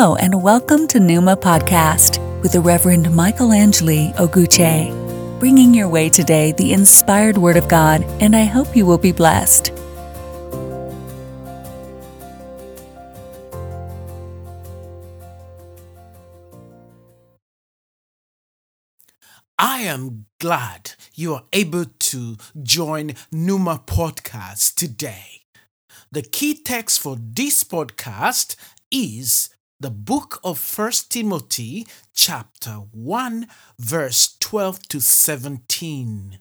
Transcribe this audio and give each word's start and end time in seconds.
Hello, 0.00 0.14
and 0.14 0.44
welcome 0.44 0.86
to 0.86 1.00
Numa 1.00 1.36
Podcast 1.36 2.20
with 2.40 2.52
the 2.52 2.60
Reverend 2.60 3.12
Michael 3.12 3.52
Angeli 3.52 4.12
Oguche, 4.14 5.40
bringing 5.40 5.74
your 5.74 5.88
way 5.88 6.08
today 6.08 6.52
the 6.52 6.72
inspired 6.72 7.36
Word 7.36 7.56
of 7.56 7.66
God, 7.66 8.04
and 8.22 8.36
I 8.36 8.44
hope 8.44 8.76
you 8.76 8.86
will 8.86 8.96
be 8.96 9.10
blessed. 9.10 9.72
I 19.58 19.80
am 19.80 20.26
glad 20.38 20.92
you 21.16 21.34
are 21.34 21.42
able 21.52 21.86
to 21.86 22.36
join 22.62 23.14
Numa 23.32 23.82
Podcast 23.84 24.76
today. 24.76 25.42
The 26.12 26.22
key 26.22 26.54
text 26.54 27.00
for 27.00 27.16
this 27.18 27.64
podcast 27.64 28.54
is 28.92 29.50
the 29.80 29.90
book 29.90 30.40
of 30.42 30.58
First 30.58 31.12
Timothy 31.12 31.86
chapter 32.12 32.72
1 32.90 33.46
verse 33.78 34.36
12 34.40 34.88
to 34.88 35.00
17. 35.00 36.40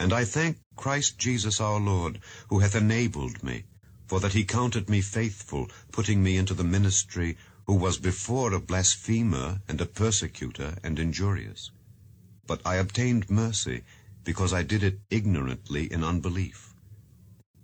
And 0.00 0.12
I 0.12 0.24
thank 0.24 0.58
Christ 0.74 1.18
Jesus 1.18 1.60
our 1.60 1.78
Lord, 1.78 2.18
who 2.48 2.58
hath 2.58 2.74
enabled 2.74 3.44
me, 3.44 3.62
for 4.08 4.18
that 4.18 4.32
he 4.32 4.44
counted 4.44 4.90
me 4.90 5.02
faithful, 5.02 5.68
putting 5.92 6.20
me 6.20 6.36
into 6.36 6.52
the 6.52 6.64
ministry, 6.64 7.38
who 7.68 7.74
was 7.74 7.98
before 7.98 8.52
a 8.52 8.58
blasphemer 8.58 9.60
and 9.68 9.80
a 9.80 9.86
persecutor 9.86 10.74
and 10.82 10.98
injurious. 10.98 11.70
But 12.44 12.60
I 12.66 12.76
obtained 12.76 13.30
mercy, 13.30 13.84
because 14.24 14.52
I 14.52 14.64
did 14.64 14.82
it 14.82 14.98
ignorantly 15.10 15.92
in 15.92 16.02
unbelief. 16.02 16.65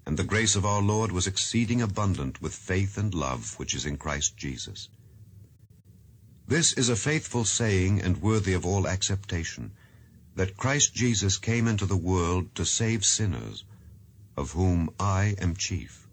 And 0.05 0.17
the 0.17 0.25
grace 0.25 0.57
of 0.57 0.67
our 0.67 0.83
Lord 0.83 1.13
was 1.13 1.27
exceeding 1.27 1.81
abundant 1.81 2.43
with 2.43 2.55
faith 2.55 2.99
and 2.99 3.15
love 3.15 3.59
which 3.59 3.75
is 3.75 3.87
in 3.87 3.97
Christ 3.97 4.37
Jesus. 4.37 4.89
This 6.49 6.73
is 6.73 6.89
a 6.89 6.97
faithful 6.97 7.45
saying 7.45 8.03
and 8.03 8.21
worthy 8.21 8.53
of 8.53 8.67
all 8.67 8.89
acceptation, 8.89 9.73
that 10.35 10.57
Christ 10.57 10.93
Jesus 10.93 11.39
came 11.39 11.69
into 11.69 11.87
the 11.87 11.97
world 11.97 12.55
to 12.57 12.67
save 12.67 13.05
sinners, 13.05 13.65
of 14.37 14.53
whom 14.53 14.91
I 14.99 15.37
am 15.39 15.55
chief. 15.55 16.09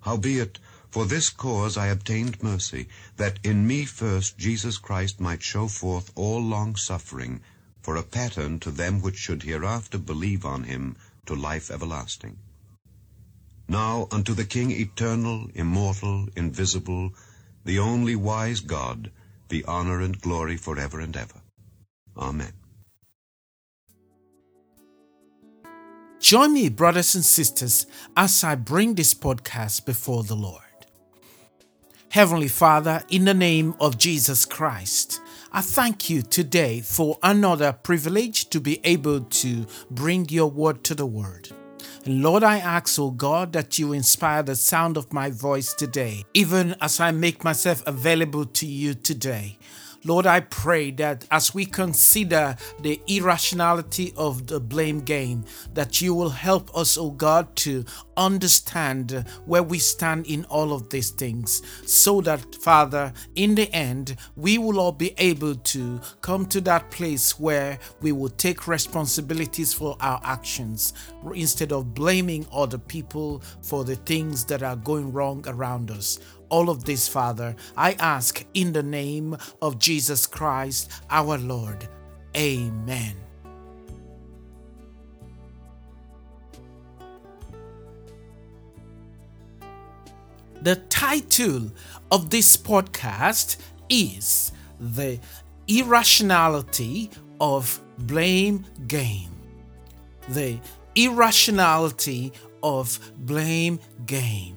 Howbeit, 0.00 0.58
for 0.90 1.06
this 1.06 1.30
cause 1.30 1.76
I 1.76 1.86
obtained 1.86 2.42
mercy, 2.42 2.88
that 3.16 3.38
in 3.44 3.66
me 3.66 3.84
first 3.84 4.36
Jesus 4.36 4.78
Christ 4.78 5.20
might 5.20 5.42
show 5.42 5.68
forth 5.68 6.10
all 6.16 6.42
long 6.42 6.74
suffering, 6.74 7.40
for 7.82 7.96
a 7.96 8.02
pattern 8.02 8.58
to 8.60 8.70
them 8.70 9.00
which 9.00 9.16
should 9.16 9.44
hereafter 9.44 9.98
believe 9.98 10.44
on 10.44 10.64
him 10.64 10.96
to 11.26 11.34
life 11.34 11.70
everlasting. 11.70 12.38
Now 13.68 14.06
unto 14.12 14.34
the 14.34 14.44
King 14.44 14.70
eternal, 14.70 15.48
immortal, 15.54 16.28
invisible, 16.36 17.10
the 17.64 17.78
only 17.80 18.14
wise 18.14 18.60
God, 18.60 19.10
be 19.48 19.64
honor 19.64 20.00
and 20.00 20.20
glory 20.20 20.56
forever 20.56 21.00
and 21.00 21.16
ever. 21.16 21.40
Amen. 22.16 22.52
Join 26.20 26.54
me, 26.54 26.68
brothers 26.68 27.14
and 27.14 27.24
sisters, 27.24 27.86
as 28.16 28.42
I 28.42 28.54
bring 28.54 28.94
this 28.94 29.14
podcast 29.14 29.84
before 29.84 30.24
the 30.24 30.34
Lord. 30.34 30.62
Heavenly 32.08 32.48
Father, 32.48 33.02
in 33.10 33.26
the 33.26 33.34
name 33.34 33.74
of 33.78 33.98
Jesus 33.98 34.44
Christ, 34.44 35.20
I 35.52 35.60
thank 35.60 36.08
you 36.08 36.22
today 36.22 36.80
for 36.80 37.18
another 37.22 37.72
privilege 37.72 38.48
to 38.50 38.60
be 38.60 38.80
able 38.84 39.20
to 39.20 39.66
bring 39.90 40.28
your 40.28 40.50
word 40.50 40.82
to 40.84 40.94
the 40.94 41.06
world. 41.06 41.52
And 42.06 42.22
Lord, 42.22 42.44
I 42.44 42.58
ask, 42.58 43.00
oh 43.00 43.10
God, 43.10 43.52
that 43.54 43.80
you 43.80 43.92
inspire 43.92 44.44
the 44.44 44.54
sound 44.54 44.96
of 44.96 45.12
my 45.12 45.28
voice 45.28 45.74
today, 45.74 46.24
even 46.34 46.76
as 46.80 47.00
I 47.00 47.10
make 47.10 47.42
myself 47.42 47.82
available 47.84 48.44
to 48.44 48.64
you 48.64 48.94
today. 48.94 49.58
Lord, 50.06 50.24
I 50.24 50.38
pray 50.38 50.92
that 50.92 51.26
as 51.32 51.52
we 51.52 51.66
consider 51.66 52.54
the 52.80 53.00
irrationality 53.08 54.12
of 54.16 54.46
the 54.46 54.60
blame 54.60 55.00
game, 55.00 55.44
that 55.74 56.00
you 56.00 56.14
will 56.14 56.30
help 56.30 56.74
us, 56.76 56.96
oh 56.96 57.10
God, 57.10 57.56
to 57.56 57.84
understand 58.16 59.24
where 59.46 59.64
we 59.64 59.80
stand 59.80 60.28
in 60.28 60.44
all 60.44 60.72
of 60.72 60.90
these 60.90 61.10
things, 61.10 61.60
so 61.84 62.20
that, 62.20 62.54
Father, 62.54 63.12
in 63.34 63.56
the 63.56 63.68
end, 63.74 64.16
we 64.36 64.58
will 64.58 64.78
all 64.78 64.92
be 64.92 65.12
able 65.18 65.56
to 65.56 66.00
come 66.20 66.46
to 66.46 66.60
that 66.60 66.88
place 66.92 67.40
where 67.40 67.76
we 68.00 68.12
will 68.12 68.28
take 68.28 68.68
responsibilities 68.68 69.74
for 69.74 69.96
our 70.00 70.20
actions 70.22 70.94
instead 71.34 71.72
of 71.72 71.94
blaming 71.94 72.46
other 72.52 72.78
people 72.78 73.42
for 73.60 73.82
the 73.82 73.96
things 73.96 74.44
that 74.44 74.62
are 74.62 74.76
going 74.76 75.12
wrong 75.12 75.44
around 75.48 75.90
us 75.90 76.20
all 76.48 76.70
of 76.70 76.84
this, 76.84 77.08
Father, 77.08 77.56
I 77.76 77.92
ask 77.94 78.44
in 78.54 78.72
the 78.72 78.82
name 78.82 79.36
of 79.60 79.78
Jesus 79.78 80.26
Christ, 80.26 80.90
our 81.10 81.38
Lord. 81.38 81.88
Amen. 82.36 83.14
The 90.62 90.76
title 90.76 91.70
of 92.10 92.30
this 92.30 92.56
podcast 92.56 93.56
is 93.88 94.50
The 94.80 95.20
Irrationality 95.68 97.10
of 97.40 97.80
Blame 97.98 98.64
Game. 98.88 99.30
The 100.28 100.58
Irrationality 100.96 102.32
of 102.62 102.98
Blame 103.18 103.78
Game. 104.06 104.55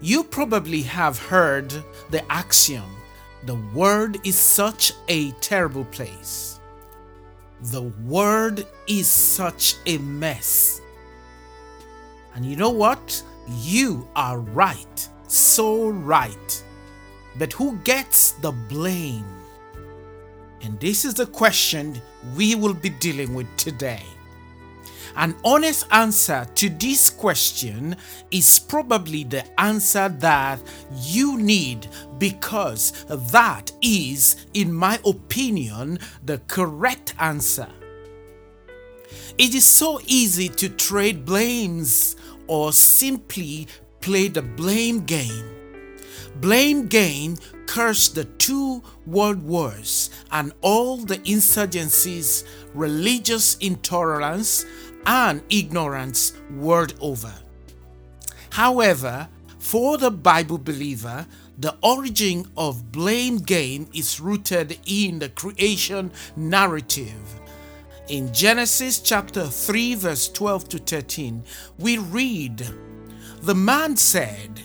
You 0.00 0.24
probably 0.24 0.82
have 0.82 1.18
heard 1.18 1.72
the 2.10 2.22
axiom 2.30 2.96
the 3.46 3.54
world 3.72 4.16
is 4.24 4.36
such 4.36 4.92
a 5.06 5.30
terrible 5.40 5.84
place. 5.84 6.58
The 7.70 7.82
world 8.04 8.66
is 8.88 9.08
such 9.08 9.76
a 9.86 9.98
mess. 9.98 10.80
And 12.34 12.44
you 12.44 12.56
know 12.56 12.70
what? 12.70 13.22
You 13.48 14.08
are 14.16 14.40
right. 14.40 15.08
So 15.28 15.90
right. 15.90 16.64
But 17.38 17.52
who 17.52 17.76
gets 17.84 18.32
the 18.32 18.50
blame? 18.50 19.24
And 20.60 20.80
this 20.80 21.04
is 21.04 21.14
the 21.14 21.26
question 21.26 22.02
we 22.36 22.56
will 22.56 22.74
be 22.74 22.88
dealing 22.88 23.32
with 23.32 23.46
today. 23.56 24.02
An 25.16 25.34
honest 25.44 25.86
answer 25.90 26.46
to 26.56 26.68
this 26.68 27.08
question 27.08 27.96
is 28.30 28.58
probably 28.58 29.24
the 29.24 29.44
answer 29.58 30.10
that 30.10 30.60
you 31.00 31.38
need 31.38 31.88
because 32.18 32.92
that 33.08 33.72
is, 33.80 34.46
in 34.52 34.72
my 34.72 35.00
opinion, 35.06 35.98
the 36.24 36.38
correct 36.48 37.14
answer. 37.18 37.68
It 39.38 39.54
is 39.54 39.66
so 39.66 40.00
easy 40.06 40.48
to 40.50 40.68
trade 40.68 41.24
blames 41.24 42.16
or 42.46 42.72
simply 42.72 43.68
play 44.00 44.28
the 44.28 44.42
blame 44.42 45.04
game. 45.04 45.50
Blame 46.40 46.86
game 46.86 47.36
cursed 47.66 48.14
the 48.14 48.24
two 48.24 48.82
world 49.06 49.42
wars 49.42 50.10
and 50.30 50.52
all 50.60 50.96
the 50.98 51.18
insurgencies, 51.18 52.44
religious 52.74 53.56
intolerance, 53.58 54.64
and 55.06 55.42
ignorance 55.48 56.34
world 56.50 56.94
over. 57.00 57.32
However, 58.50 59.28
for 59.58 59.96
the 59.98 60.10
Bible 60.10 60.58
believer, 60.58 61.26
the 61.58 61.76
origin 61.82 62.46
of 62.56 62.92
blame 62.92 63.38
game 63.38 63.88
is 63.94 64.20
rooted 64.20 64.78
in 64.86 65.18
the 65.18 65.28
creation 65.30 66.10
narrative. 66.36 67.40
In 68.08 68.32
Genesis 68.32 69.00
chapter 69.00 69.46
3, 69.46 69.94
verse 69.96 70.28
12 70.28 70.68
to 70.68 70.78
13, 70.78 71.44
we 71.78 71.98
read 71.98 72.66
The 73.42 73.54
man 73.54 73.96
said, 73.96 74.60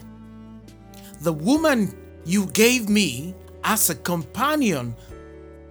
The 1.22 1.34
woman 1.34 1.98
you 2.26 2.46
gave 2.48 2.90
me 2.90 3.34
as 3.64 3.90
a 3.90 3.96
companion, 3.96 4.96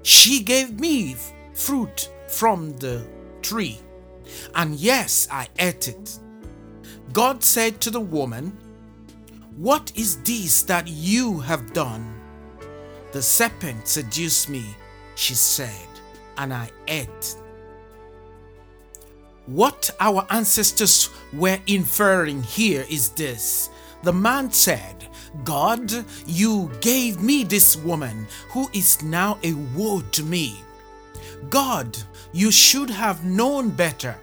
she 0.02 0.42
gave 0.42 0.80
me 0.80 1.16
fruit 1.54 2.10
from 2.28 2.76
the 2.78 3.06
tree. 3.42 3.78
And 4.54 4.74
yes, 4.74 5.28
I 5.30 5.48
ate 5.58 5.88
it. 5.88 6.18
God 7.12 7.42
said 7.42 7.80
to 7.80 7.90
the 7.90 8.00
woman, 8.00 8.56
What 9.56 9.92
is 9.96 10.22
this 10.22 10.62
that 10.64 10.88
you 10.88 11.40
have 11.40 11.72
done? 11.72 12.14
The 13.12 13.22
serpent 13.22 13.88
seduced 13.88 14.48
me, 14.48 14.64
she 15.16 15.34
said, 15.34 15.88
and 16.38 16.54
I 16.54 16.70
ate. 16.86 17.36
What 19.46 19.90
our 19.98 20.24
ancestors 20.30 21.10
were 21.32 21.58
inferring 21.66 22.42
here 22.44 22.86
is 22.88 23.08
this 23.10 23.70
the 24.02 24.12
man 24.12 24.50
said, 24.50 25.08
God, 25.44 25.92
you 26.26 26.70
gave 26.80 27.20
me 27.20 27.44
this 27.44 27.76
woman 27.76 28.26
who 28.50 28.68
is 28.72 29.02
now 29.02 29.38
a 29.42 29.52
woe 29.76 30.00
to 30.12 30.22
me. 30.22 30.62
God, 31.50 31.98
you 32.32 32.50
should 32.50 32.90
have 32.90 33.24
known 33.24 33.70
better. 33.70 34.16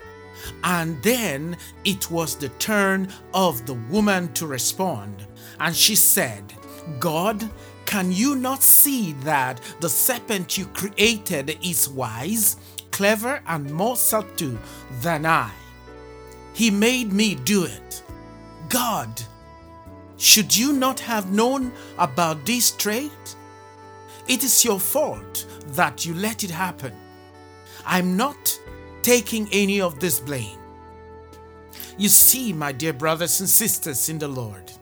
And 0.63 1.01
then 1.03 1.57
it 1.83 2.09
was 2.09 2.35
the 2.35 2.49
turn 2.49 3.09
of 3.33 3.65
the 3.65 3.73
woman 3.73 4.31
to 4.33 4.47
respond. 4.47 5.25
And 5.59 5.75
she 5.75 5.95
said, 5.95 6.53
God, 6.99 7.49
can 7.85 8.11
you 8.11 8.35
not 8.35 8.63
see 8.63 9.13
that 9.23 9.61
the 9.79 9.89
serpent 9.89 10.57
you 10.57 10.65
created 10.67 11.57
is 11.63 11.89
wise, 11.89 12.57
clever, 12.91 13.41
and 13.47 13.71
more 13.71 13.95
subtle 13.95 14.57
than 15.01 15.25
I? 15.25 15.51
He 16.53 16.71
made 16.71 17.11
me 17.13 17.35
do 17.35 17.65
it. 17.65 18.03
God, 18.69 19.21
should 20.17 20.55
you 20.55 20.73
not 20.73 20.99
have 20.99 21.31
known 21.31 21.71
about 21.97 22.45
this 22.45 22.71
trait? 22.71 23.35
It 24.27 24.43
is 24.43 24.65
your 24.65 24.79
fault 24.79 25.45
that 25.67 26.05
you 26.05 26.13
let 26.13 26.43
it 26.43 26.49
happen. 26.49 26.93
I'm 27.87 28.17
not 28.17 28.59
taking 29.01 29.47
any 29.53 29.79
of 29.79 30.01
this 30.01 30.19
blame. 30.19 30.59
You 31.97 32.09
see, 32.09 32.51
my 32.51 32.73
dear 32.73 32.91
brothers 32.91 33.39
and 33.39 33.47
sisters 33.49 34.09
in 34.09 34.19
the 34.19 34.27
Lord, 34.27 34.73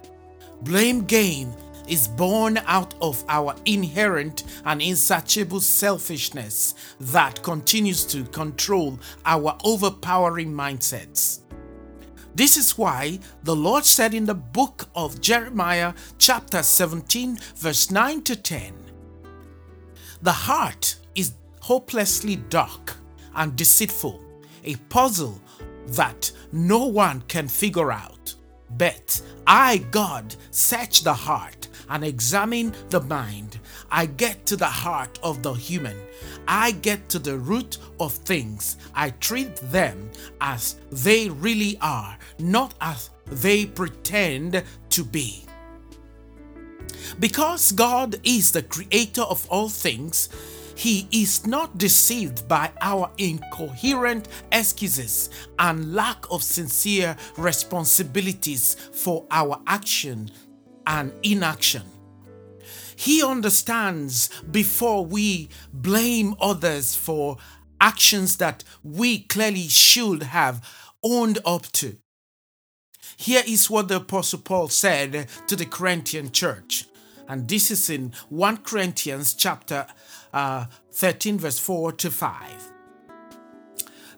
blame 0.63 1.05
game 1.05 1.53
is 1.87 2.07
born 2.07 2.57
out 2.65 2.95
of 3.01 3.23
our 3.29 3.55
inherent 3.65 4.43
and 4.65 4.81
insatiable 4.81 5.61
selfishness 5.61 6.73
that 6.99 7.43
continues 7.43 8.05
to 8.05 8.23
control 8.23 8.99
our 9.23 9.55
overpowering 9.63 10.51
mindsets. 10.51 11.41
This 12.33 12.57
is 12.57 12.75
why 12.75 13.19
the 13.43 13.55
Lord 13.55 13.85
said 13.85 14.15
in 14.15 14.25
the 14.25 14.33
book 14.33 14.89
of 14.95 15.21
Jeremiah, 15.21 15.93
chapter 16.17 16.63
17, 16.63 17.37
verse 17.55 17.91
9 17.91 18.23
to 18.23 18.35
10 18.35 18.73
The 20.23 20.31
heart 20.31 20.97
hopelessly 21.65 22.35
dark 22.35 22.95
and 23.33 23.55
deceitful, 23.55 24.21
a 24.65 24.75
puzzle 24.89 25.41
that 25.87 26.31
no 26.51 26.85
one 26.85 27.23
can 27.27 27.47
figure 27.47 27.91
out. 27.91 28.35
But 28.77 29.19
I, 29.47 29.79
God, 29.89 30.35
search 30.51 31.01
the 31.01 31.15
heart 31.15 31.67
and 31.89 32.05
examine 32.05 32.71
the 32.91 33.01
mind. 33.01 33.57
I 33.89 34.05
get 34.05 34.45
to 34.45 34.55
the 34.55 34.67
heart 34.67 35.17
of 35.23 35.41
the 35.41 35.53
human. 35.53 35.97
I 36.47 36.69
get 36.69 37.09
to 37.09 37.17
the 37.17 37.39
root 37.39 37.79
of 37.99 38.13
things. 38.13 38.77
I 38.93 39.09
treat 39.09 39.55
them 39.55 40.11
as 40.41 40.75
they 40.91 41.29
really 41.29 41.79
are, 41.81 42.15
not 42.37 42.75
as 42.79 43.09
they 43.25 43.65
pretend 43.65 44.63
to 44.91 45.03
be. 45.03 45.45
Because 47.19 47.71
God 47.71 48.19
is 48.23 48.51
the 48.51 48.61
creator 48.61 49.23
of 49.23 49.47
all 49.49 49.69
things, 49.69 50.29
he 50.75 51.07
is 51.11 51.47
not 51.47 51.77
deceived 51.77 52.47
by 52.47 52.71
our 52.81 53.09
incoherent 53.17 54.27
excuses 54.51 55.29
and 55.57 55.93
lack 55.93 56.25
of 56.29 56.43
sincere 56.43 57.15
responsibilities 57.37 58.75
for 58.91 59.25
our 59.31 59.61
action 59.67 60.29
and 60.85 61.13
inaction. 61.23 61.83
He 62.95 63.23
understands 63.23 64.29
before 64.51 65.05
we 65.05 65.49
blame 65.73 66.35
others 66.39 66.95
for 66.95 67.37
actions 67.81 68.37
that 68.37 68.63
we 68.83 69.19
clearly 69.19 69.67
should 69.67 70.23
have 70.23 70.65
owned 71.03 71.39
up 71.45 71.63
to. 71.73 71.97
Here 73.17 73.43
is 73.47 73.69
what 73.69 73.87
the 73.87 73.97
Apostle 73.97 74.39
Paul 74.39 74.69
said 74.69 75.27
to 75.47 75.55
the 75.55 75.65
Corinthian 75.65 76.31
church. 76.31 76.85
And 77.27 77.47
this 77.47 77.71
is 77.71 77.89
in 77.89 78.13
1 78.29 78.57
Corinthians 78.57 79.33
chapter 79.33 79.87
uh, 80.33 80.65
13, 80.91 81.39
verse 81.39 81.59
4 81.59 81.91
to 81.93 82.11
5. 82.11 82.71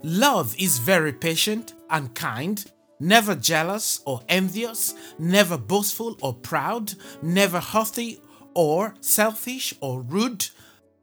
Love 0.03 0.55
is 0.59 0.79
very 0.79 1.11
patient 1.13 1.73
and 1.89 2.13
kind, 2.13 2.71
never 2.99 3.35
jealous 3.35 4.01
or 4.05 4.21
envious, 4.29 4.93
never 5.17 5.57
boastful 5.57 6.17
or 6.21 6.33
proud, 6.33 6.93
never 7.21 7.59
haughty 7.59 8.19
or 8.53 8.93
selfish 9.01 9.73
or 9.81 10.01
rude. 10.01 10.47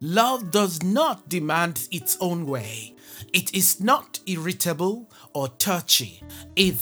Love 0.00 0.50
does 0.50 0.82
not 0.82 1.28
demand 1.28 1.88
its 1.90 2.16
own 2.20 2.46
way. 2.46 2.94
It 3.32 3.54
is 3.54 3.80
not 3.80 4.20
irritable 4.26 5.10
or 5.32 5.48
touchy. 5.48 6.22
It 6.56 6.76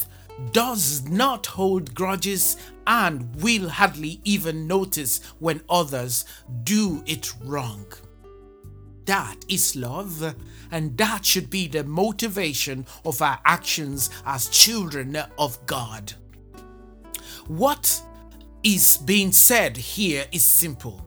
does 0.53 1.09
not 1.09 1.47
hold 1.47 1.95
grudges 1.95 2.57
and 2.87 3.35
will 3.37 3.69
hardly 3.69 4.21
even 4.25 4.67
notice 4.67 5.21
when 5.39 5.63
others 5.69 6.25
do 6.65 7.03
it 7.07 7.33
wrong. 7.45 7.87
That 9.07 9.45
is 9.49 9.75
love, 9.75 10.35
and 10.71 10.97
that 10.97 11.25
should 11.25 11.51
be 11.51 11.67
the 11.67 11.85
motivation 11.85 12.87
of 13.05 13.21
our 13.21 13.39
actions 13.45 14.11
as 14.25 14.49
children 14.49 15.17
of 15.39 15.65
God. 15.67 16.13
What 17.49 18.01
is 18.63 18.99
being 18.99 19.33
said 19.33 19.77
here 19.77 20.27
is 20.31 20.45
simple. 20.45 21.05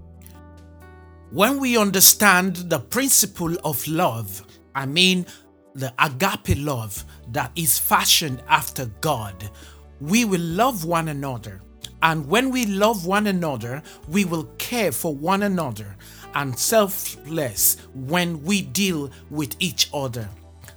When 1.32 1.60
we 1.60 1.78
understand 1.78 2.56
the 2.56 2.80
principle 2.80 3.56
of 3.64 3.88
love, 3.88 4.46
I 4.74 4.86
mean 4.86 5.26
the 5.74 5.94
agape 6.00 6.58
love 6.58 7.04
that 7.32 7.52
is 7.56 7.80
fashioned 7.80 8.44
after 8.48 8.86
God, 9.02 9.50
we 10.00 10.26
will 10.26 10.42
love 10.42 10.86
one 10.86 11.08
another. 11.08 11.62
And 12.02 12.28
when 12.28 12.52
we 12.52 12.66
love 12.66 13.06
one 13.06 13.28
another, 13.28 13.82
we 14.08 14.26
will 14.26 14.46
care 14.58 14.92
for 14.92 15.16
one 15.16 15.44
another 15.44 15.96
and 16.36 16.58
selfless 16.58 17.78
when 17.94 18.44
we 18.44 18.62
deal 18.62 19.10
with 19.30 19.56
each 19.60 19.90
other. 19.94 20.30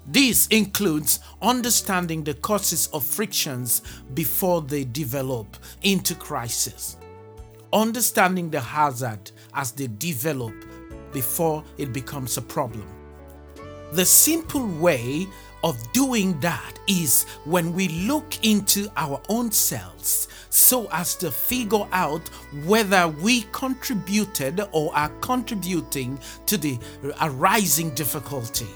This 0.06 0.46
includes 0.46 1.20
understanding 1.42 2.24
the 2.24 2.32
causes 2.32 2.86
of 2.94 3.04
frictions 3.04 3.82
before 4.14 4.62
they 4.62 4.84
develop 4.84 5.56
into 5.82 6.14
crisis, 6.14 6.96
understanding 7.74 8.48
the 8.48 8.60
hazard 8.60 9.30
as 9.52 9.72
they 9.72 9.88
develop 9.98 10.54
before 11.12 11.62
it 11.76 11.92
becomes 11.92 12.38
a 12.38 12.42
problem. 12.42 12.86
The 13.92 14.06
simple 14.06 14.66
way 14.66 15.26
of 15.64 15.92
doing 15.92 16.38
that 16.40 16.78
is 16.86 17.24
when 17.44 17.72
we 17.72 17.88
look 18.06 18.44
into 18.44 18.88
our 18.96 19.20
own 19.28 19.50
selves 19.50 20.28
so 20.50 20.88
as 20.92 21.14
to 21.16 21.30
figure 21.30 21.86
out 21.92 22.26
whether 22.64 23.08
we 23.08 23.42
contributed 23.52 24.60
or 24.72 24.94
are 24.94 25.10
contributing 25.20 26.18
to 26.46 26.56
the 26.56 26.78
arising 27.20 27.94
difficulty. 27.94 28.68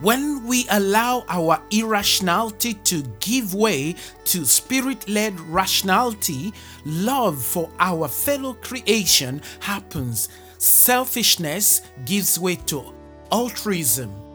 When 0.00 0.46
we 0.46 0.66
allow 0.70 1.24
our 1.28 1.60
irrationality 1.70 2.74
to 2.84 3.02
give 3.20 3.52
way 3.52 3.96
to 4.24 4.46
spirit 4.46 5.06
led 5.08 5.38
rationality, 5.40 6.54
love 6.86 7.42
for 7.42 7.68
our 7.78 8.08
fellow 8.08 8.54
creation 8.54 9.42
happens. 9.60 10.30
Selfishness 10.56 11.82
gives 12.06 12.38
way 12.38 12.56
to 12.56 12.94
altruism 13.30 14.29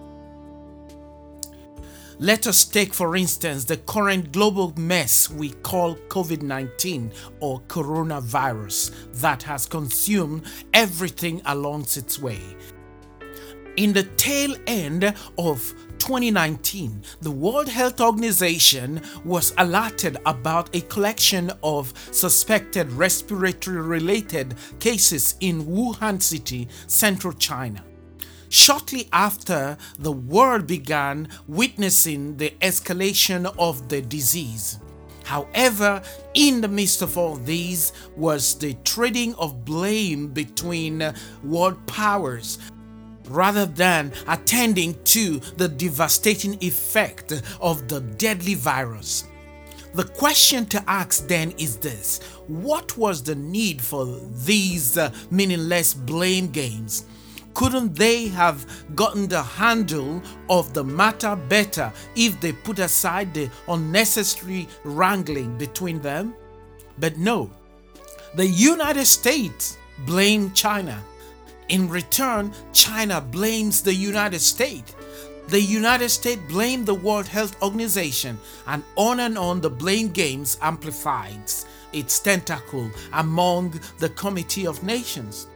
let 2.20 2.48
us 2.48 2.64
take, 2.64 2.94
for 2.94 3.16
instance, 3.18 3.66
the 3.66 3.78
current 3.78 4.32
global 4.32 4.74
mess 4.78 5.30
we 5.30 5.50
call 5.50 5.96
COVID 6.08 6.42
19 6.42 7.12
or 7.42 7.60
coronavirus 7.62 8.92
that 9.16 9.44
has 9.44 9.66
consumed 9.66 10.44
everything 10.74 11.42
along 11.46 11.82
its 11.82 12.18
way. 12.18 12.40
In 13.76 13.92
the 13.92 14.04
tail 14.04 14.56
end 14.68 15.04
of 15.38 15.74
2019, 15.98 17.04
the 17.22 17.32
World 17.32 17.68
Health 17.68 18.00
Organization 18.00 19.02
was 19.26 19.54
alerted 19.58 20.18
about 20.26 20.74
a 20.74 20.82
collection 20.82 21.52
of 21.64 21.94
suspected 22.12 22.90
respiratory 22.94 23.82
related 23.82 24.56
cases 24.80 25.36
in 25.42 25.66
Wuhan 25.66 26.22
City, 26.22 26.70
central 26.88 27.34
China 27.34 27.84
shortly 28.50 29.10
after 29.12 29.78
the 29.98 30.12
world 30.12 30.68
began 30.68 31.28
witnessing 31.48 32.38
the 32.38 32.52
escalation 32.62 33.54
of 33.58 33.90
the 33.90 34.02
disease. 34.02 34.80
However, 35.24 36.04
in 36.36 36.62
the 36.62 36.68
midst 36.68 37.02
of 37.02 37.18
all 37.18 37.36
these 37.36 37.94
was 38.16 38.56
the 38.56 38.76
trading 38.84 39.34
of 39.36 39.66
blame 39.66 40.28
between 40.28 41.14
world 41.44 41.86
powers. 41.88 42.60
rather 43.28 43.66
than 43.66 44.14
attending 44.28 44.96
to 45.04 45.40
the 45.58 45.68
devastating 45.68 46.58
effect 46.62 47.42
of 47.60 47.88
the 47.88 48.00
deadly 48.00 48.54
virus. 48.54 49.26
The 49.96 50.04
question 50.04 50.66
to 50.68 50.84
ask 50.90 51.28
then 51.28 51.54
is 51.58 51.78
this 51.78 52.20
What 52.48 52.98
was 52.98 53.24
the 53.24 53.36
need 53.36 53.82
for 53.82 54.06
these 54.46 54.98
meaningless 55.32 55.94
blame 55.94 56.48
games? 56.48 57.06
Couldn't 57.56 57.96
they 57.96 58.28
have 58.28 58.66
gotten 58.96 59.30
the 59.30 59.42
handle 59.42 60.22
of 60.50 60.74
the 60.74 60.84
matter 60.84 61.38
better 61.38 61.92
if 62.16 62.40
they 62.42 62.52
put 62.52 62.80
aside 62.80 63.34
the 63.34 63.50
unnecessary 63.70 64.68
wrangling 64.84 65.58
between 65.58 66.02
them? 66.02 66.36
But 67.00 67.18
no, 67.18 67.50
the 68.36 68.46
United 68.46 69.06
States 69.06 69.78
blamed 70.06 70.54
China. 70.54 71.02
In 71.70 71.88
return, 71.90 72.52
China 72.74 73.22
blames 73.22 73.82
the 73.82 73.94
United 73.94 74.42
States. 74.42 74.94
The 75.48 75.62
United 75.62 76.10
States 76.10 76.42
blamed 76.50 76.86
the 76.86 76.94
World 76.94 77.28
Health 77.28 77.56
Organization, 77.64 78.38
and 78.68 78.84
on 78.98 79.22
and 79.22 79.38
on 79.38 79.62
the 79.62 79.70
blame 79.70 80.10
games 80.10 80.58
amplifies 80.62 81.66
its 81.94 82.20
tentacle 82.20 82.92
among 83.14 83.80
the 84.00 84.10
Committee 84.10 84.68
of 84.68 84.84
Nations. 84.84 85.48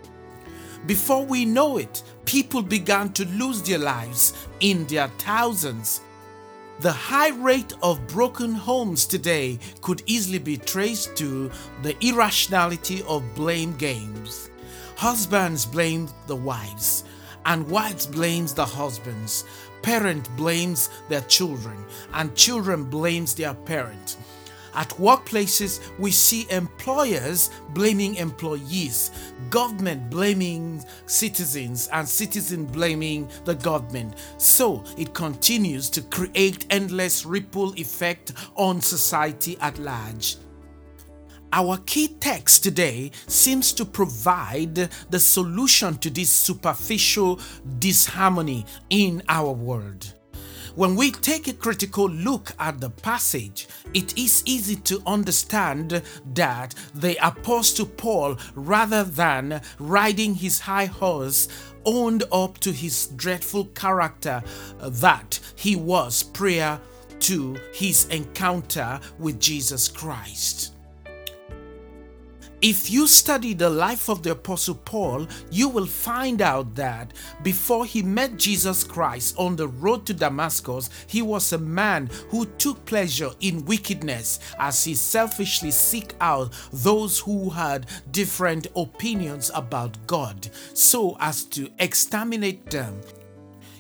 Before 0.86 1.26
we 1.26 1.46
know 1.46 1.78
it, 1.78 2.04
people 2.26 2.62
began 2.62 3.12
to 3.14 3.26
lose 3.26 3.62
their 3.62 3.78
lives 3.78 4.34
in 4.60 4.86
their 4.88 5.10
thousands. 5.20 6.02
The 6.80 6.92
high 6.92 7.30
rate 7.30 7.74
of 7.84 8.08
broken 8.08 8.54
homes 8.54 9.06
today 9.06 9.60
could 9.82 10.02
easily 10.06 10.40
be 10.40 10.56
traced 10.56 11.18
to 11.18 11.52
the 11.84 11.96
irrationality 12.04 13.04
of 13.08 13.24
blame 13.36 13.76
games. 13.76 14.50
Husbands 14.96 15.66
blame 15.66 16.08
the 16.28 16.38
wives, 16.38 17.04
and 17.46 17.70
wives 17.70 18.06
blames 18.06 18.54
the 18.54 18.66
husbands. 18.66 19.44
Parent 19.82 20.30
blames 20.38 20.90
their 21.10 21.22
children, 21.22 21.84
and 22.14 22.36
children 22.36 22.86
blames 22.86 23.34
their 23.36 23.54
parent. 23.54 24.18
At 24.74 24.90
workplaces, 24.90 25.80
we 25.98 26.12
see 26.12 26.48
employers 26.50 27.50
blaming 27.74 28.16
employees, 28.16 29.12
government 29.50 30.10
blaming 30.10 30.84
citizens, 31.06 31.88
and 31.92 32.08
citizens 32.08 32.72
blaming 32.72 33.28
the 33.46 33.56
government. 33.56 34.16
So 34.38 34.84
it 34.98 35.14
continues 35.14 35.90
to 35.92 36.02
create 36.04 36.66
endless 36.70 37.26
ripple 37.26 37.74
effect 37.74 38.34
on 38.56 38.82
society 38.82 39.58
at 39.62 39.78
large. 39.80 40.38
Our 41.52 41.78
key 41.78 42.10
text 42.20 42.64
today 42.64 43.12
seems 43.26 43.74
to 43.74 43.86
provide 43.86 44.76
the 44.76 45.20
solution 45.20 45.98
to 45.98 46.12
this 46.12 46.32
superficial 46.32 47.40
disharmony 47.80 48.68
in 48.92 49.24
our 49.28 49.52
world. 49.52 50.14
When 50.80 50.96
we 50.96 51.12
take 51.12 51.50
a 51.50 51.54
critical 51.54 52.10
look 52.10 52.54
at 52.58 52.80
the 52.80 52.90
passage, 52.90 53.68
it 53.94 54.18
is 54.18 54.42
easy 54.46 54.78
to 54.78 55.04
understand 55.06 56.02
that 56.36 56.74
the 56.96 57.18
Apostle 57.22 57.86
Paul, 57.86 58.38
rather 58.56 59.04
than 59.04 59.60
riding 59.78 60.36
his 60.36 60.62
high 60.62 60.86
horse, 60.86 61.50
owned 61.84 62.24
up 62.32 62.60
to 62.60 62.72
his 62.72 63.08
dreadful 63.08 63.66
character 63.66 64.42
uh, 64.80 64.88
that 64.88 65.42
he 65.58 65.76
was 65.76 66.24
prior 66.24 66.80
to 67.28 67.60
his 67.74 68.08
encounter 68.08 69.02
with 69.18 69.38
Jesus 69.38 69.90
Christ. 69.90 70.79
If 72.62 72.92
you 72.92 73.08
study 73.08 73.54
the 73.54 73.70
life 73.70 74.10
of 74.10 74.22
the 74.22 74.32
Apostle 74.32 74.76
Paul, 74.76 75.30
you 75.50 75.70
will 75.70 75.86
find 75.86 76.42
out 76.42 76.76
that 76.76 77.14
before 77.42 77.86
he 77.86 78.04
met 78.04 78.36
Jesus 78.36 78.84
Christ 78.84 79.36
on 79.38 79.56
the 79.56 79.70
road 79.70 80.06
to 80.08 80.14
Damascus, 80.14 80.90
he 81.08 81.22
was 81.22 81.54
a 81.54 81.58
man 81.58 82.10
who 82.28 82.46
took 82.58 82.84
pleasure 82.86 83.32
in 83.40 83.64
wickedness 83.64 84.42
as 84.60 84.84
he 84.84 84.94
selfishly 84.94 85.72
seek 85.72 86.14
out 86.20 86.54
those 86.74 87.20
who 87.20 87.50
had 87.50 87.86
different 88.12 88.68
opinions 88.76 89.50
about 89.56 89.98
God 90.06 90.50
so 90.74 91.16
as 91.22 91.46
to 91.46 91.70
exterminate 91.80 92.70
them. 92.70 93.00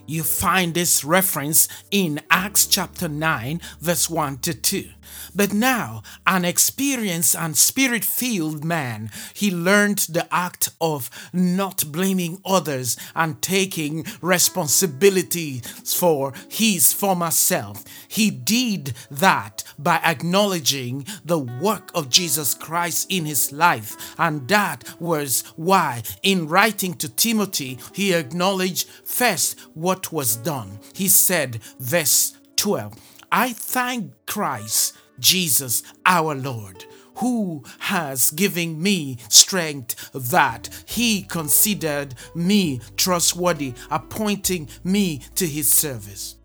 You 0.09 0.23
find 0.23 0.73
this 0.73 1.03
reference 1.03 1.67
in 1.91 2.19
Acts 2.31 2.65
chapter 2.65 3.07
9, 3.07 3.61
verse 3.79 4.09
1 4.09 4.39
to 4.39 4.55
2. 4.55 4.89
But 5.35 5.53
now, 5.53 6.01
an 6.25 6.45
experienced 6.45 7.35
and 7.35 7.55
spirit 7.55 8.03
filled 8.03 8.63
man, 8.63 9.11
he 9.33 9.51
learned 9.51 9.99
the 10.09 10.27
act 10.33 10.69
of 10.81 11.09
not 11.31 11.91
blaming 11.91 12.41
others 12.45 12.97
and 13.15 13.41
taking 13.41 14.05
responsibility 14.21 15.61
for 15.85 16.33
his 16.49 16.93
former 16.93 17.31
self. 17.31 17.83
He 18.07 18.31
did 18.31 18.93
that 19.11 19.63
by 19.77 19.97
acknowledging 19.97 21.05
the 21.23 21.39
work 21.39 21.91
of 21.93 22.09
Jesus 22.09 22.53
Christ 22.53 23.07
in 23.11 23.25
his 23.25 23.51
life. 23.51 24.15
And 24.17 24.47
that 24.47 24.83
was 24.99 25.43
why, 25.55 26.03
in 26.23 26.47
writing 26.47 26.95
to 26.95 27.09
Timothy, 27.09 27.79
he 27.93 28.13
acknowledged 28.13 28.89
first 29.03 29.59
what 29.73 29.98
was 30.11 30.35
done. 30.35 30.79
He 30.93 31.07
said, 31.07 31.61
verse 31.79 32.37
12, 32.55 32.93
I 33.31 33.53
thank 33.53 34.13
Christ 34.25 34.97
Jesus 35.19 35.83
our 36.05 36.33
Lord, 36.33 36.85
who 37.15 37.63
has 37.79 38.31
given 38.31 38.81
me 38.81 39.17
strength 39.29 40.11
that 40.13 40.69
he 40.85 41.23
considered 41.23 42.15
me 42.33 42.81
trustworthy, 42.97 43.73
appointing 43.91 44.69
me 44.83 45.21
to 45.35 45.45
his 45.45 45.71
service. 45.71 46.35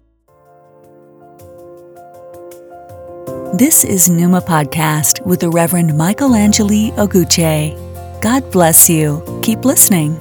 This 3.55 3.85
is 3.85 4.11
Numa 4.11 4.41
Podcast 4.41 5.25
with 5.25 5.39
the 5.39 5.49
Reverend 5.49 5.97
Michael 5.97 6.35
Angeli 6.35 6.91
Oguche. 6.93 7.81
God 8.21 8.51
bless 8.51 8.91
you. 8.91 9.23
Keep 9.43 9.65
listening. 9.65 10.19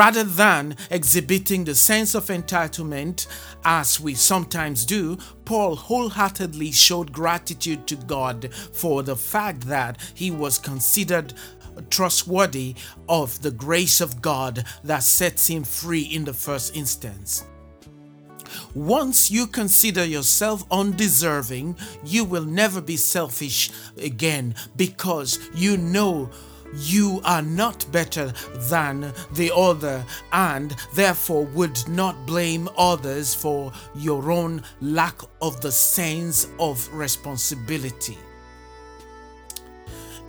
Rather 0.00 0.24
than 0.24 0.78
exhibiting 0.90 1.64
the 1.64 1.74
sense 1.74 2.14
of 2.14 2.28
entitlement 2.28 3.26
as 3.66 4.00
we 4.00 4.14
sometimes 4.14 4.86
do, 4.86 5.18
Paul 5.44 5.76
wholeheartedly 5.76 6.72
showed 6.72 7.12
gratitude 7.12 7.86
to 7.86 7.96
God 7.96 8.48
for 8.72 9.02
the 9.02 9.14
fact 9.14 9.68
that 9.68 10.00
he 10.14 10.30
was 10.30 10.56
considered 10.56 11.34
trustworthy 11.90 12.76
of 13.10 13.42
the 13.42 13.50
grace 13.50 14.00
of 14.00 14.22
God 14.22 14.64
that 14.84 15.02
sets 15.02 15.48
him 15.48 15.64
free 15.64 16.04
in 16.04 16.24
the 16.24 16.32
first 16.32 16.74
instance. 16.74 17.44
Once 18.74 19.30
you 19.30 19.46
consider 19.46 20.06
yourself 20.06 20.64
undeserving, 20.70 21.76
you 22.02 22.24
will 22.24 22.46
never 22.46 22.80
be 22.80 22.96
selfish 22.96 23.70
again 23.98 24.54
because 24.76 25.38
you 25.54 25.76
know 25.76 26.30
you 26.74 27.20
are 27.24 27.42
not 27.42 27.84
better 27.92 28.32
than 28.68 29.12
the 29.32 29.52
other 29.54 30.04
and 30.32 30.76
therefore 30.94 31.44
would 31.46 31.88
not 31.88 32.26
blame 32.26 32.68
others 32.76 33.34
for 33.34 33.72
your 33.94 34.30
own 34.30 34.62
lack 34.80 35.20
of 35.42 35.60
the 35.60 35.72
sense 35.72 36.48
of 36.58 36.88
responsibility. 36.92 38.18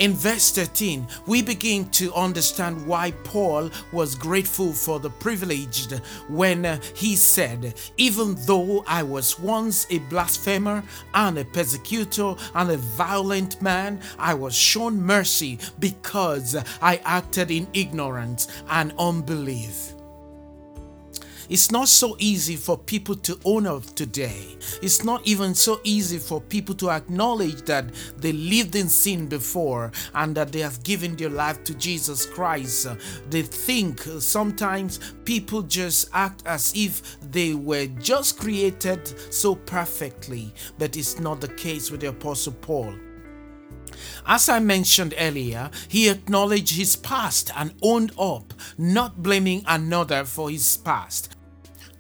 In 0.02 0.14
verse 0.16 0.50
13, 0.50 1.06
we 1.28 1.44
begin 1.44 1.88
to 1.92 2.12
understand 2.16 2.88
why 2.88 3.12
Paul 3.24 3.70
was 3.92 4.16
grateful 4.16 4.74
for 4.74 5.00
the 5.00 5.12
privilege 5.12 5.86
when 6.28 6.66
uh, 6.66 6.80
he 6.96 7.16
said, 7.16 7.76
Even 7.98 8.36
though 8.48 8.84
I 8.88 9.04
was 9.04 9.40
once 9.40 9.86
a 9.92 10.00
blasphemer 10.00 10.84
and 11.14 11.38
a 11.38 11.46
persecutor 11.46 12.34
and 12.56 12.72
a 12.72 12.78
violent 12.78 13.62
man, 13.62 14.02
I 14.18 14.34
was 14.34 14.56
shown 14.56 15.00
mercy 15.00 15.60
because 15.78 16.56
I 16.82 17.00
acted 17.06 17.52
in 17.52 17.68
ignorance 17.76 18.48
and 18.72 18.96
unbelief. 18.98 19.94
It's 21.50 21.72
not 21.72 21.88
so 21.88 22.16
easy 22.20 22.56
for 22.56 22.78
people 22.78 23.16
to 23.16 23.40
own 23.46 23.68
up 23.68 23.86
today. 23.96 24.58
It's 24.82 25.04
not 25.04 25.26
even 25.28 25.56
so 25.56 25.80
easy 25.84 26.18
for 26.18 26.42
people 26.42 26.76
to 26.76 26.90
acknowledge 26.90 27.64
that 27.64 27.86
they 28.18 28.32
lived 28.32 28.76
in 28.76 28.90
sin 28.90 29.28
before 29.28 29.92
and 30.14 30.36
that 30.36 30.52
they 30.52 30.60
have 30.60 30.84
given 30.84 31.16
their 31.16 31.30
life 31.30 31.64
to 31.66 31.74
Jesus 31.76 32.26
Christ. 32.26 32.88
They 33.30 33.42
think 33.42 34.02
sometimes 34.20 35.00
people 35.26 35.62
just 35.64 36.10
act 36.14 36.44
as 36.46 36.74
if 36.76 37.20
they 37.32 37.54
were 37.54 37.88
just 37.88 38.40
created 38.40 39.08
so 39.34 39.56
perfectly, 39.56 40.54
but 40.78 40.96
it's 40.98 41.20
not 41.20 41.42
the 41.42 41.48
case 41.50 41.92
with 41.92 42.02
the 42.02 42.08
Apostle 42.10 42.54
Paul. 42.54 42.94
As 44.26 44.50
I 44.50 44.60
mentioned 44.60 45.14
earlier, 45.18 45.70
he 45.88 46.10
acknowledged 46.10 46.76
his 46.76 46.96
past 46.96 47.52
and 47.56 47.74
owned 47.82 48.12
up, 48.18 48.54
not 48.78 49.22
blaming 49.22 49.64
another 49.68 50.26
for 50.26 50.50
his 50.50 50.78
past. 50.78 51.36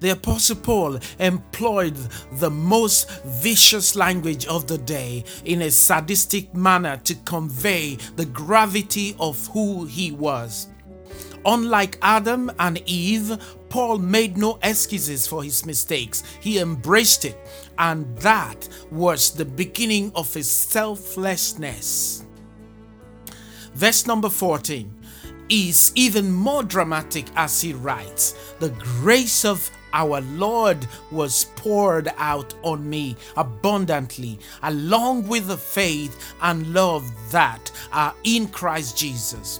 The 0.01 0.09
Apostle 0.09 0.55
Paul 0.55 0.99
employed 1.19 1.95
the 2.33 2.49
most 2.49 3.07
vicious 3.23 3.95
language 3.95 4.47
of 4.47 4.65
the 4.65 4.79
day 4.79 5.23
in 5.45 5.61
a 5.61 5.69
sadistic 5.69 6.55
manner 6.55 6.97
to 7.03 7.13
convey 7.13 7.97
the 8.15 8.25
gravity 8.25 9.15
of 9.19 9.45
who 9.47 9.85
he 9.85 10.11
was. 10.11 10.70
Unlike 11.45 11.97
Adam 12.01 12.51
and 12.59 12.81
Eve, 12.85 13.37
Paul 13.69 13.97
made 13.99 14.37
no 14.37 14.59
excuses 14.61 15.25
for 15.25 15.43
his 15.43 15.65
mistakes. 15.65 16.23
He 16.39 16.59
embraced 16.59 17.25
it, 17.25 17.37
and 17.77 18.15
that 18.17 18.67
was 18.91 19.31
the 19.31 19.45
beginning 19.45 20.11
of 20.13 20.33
his 20.33 20.49
selflessness. 20.49 22.25
Verse 23.73 24.05
number 24.05 24.29
14 24.29 24.93
is 25.49 25.91
even 25.95 26.31
more 26.31 26.63
dramatic 26.63 27.25
as 27.35 27.61
he 27.61 27.73
writes 27.73 28.35
The 28.59 28.69
grace 28.69 29.45
of 29.45 29.69
our 29.93 30.21
Lord 30.21 30.85
was 31.11 31.45
poured 31.55 32.09
out 32.17 32.53
on 32.63 32.89
me 32.89 33.15
abundantly, 33.35 34.39
along 34.63 35.27
with 35.27 35.47
the 35.47 35.57
faith 35.57 36.33
and 36.41 36.73
love 36.73 37.09
that 37.31 37.71
are 37.91 38.13
in 38.23 38.47
Christ 38.47 38.97
Jesus. 38.97 39.59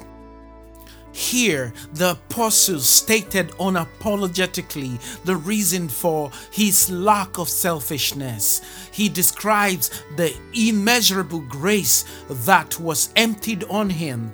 Here, 1.13 1.73
the 1.93 2.11
apostle 2.11 2.79
stated 2.79 3.49
unapologetically 3.51 4.99
the 5.23 5.35
reason 5.35 5.87
for 5.87 6.31
his 6.51 6.89
lack 6.89 7.37
of 7.37 7.49
selfishness. 7.49 8.61
He 8.91 9.09
describes 9.09 9.89
the 10.15 10.33
immeasurable 10.53 11.41
grace 11.41 12.05
that 12.29 12.79
was 12.79 13.09
emptied 13.15 13.63
on 13.65 13.89
him. 13.89 14.31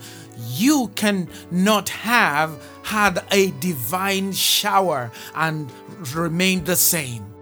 You 0.51 0.91
cannot 0.95 1.89
have 1.89 2.61
had 2.83 3.25
a 3.31 3.51
divine 3.59 4.31
shower 4.33 5.11
and 5.35 5.71
remain 6.13 6.63
the 6.63 6.75
same. 6.75 7.36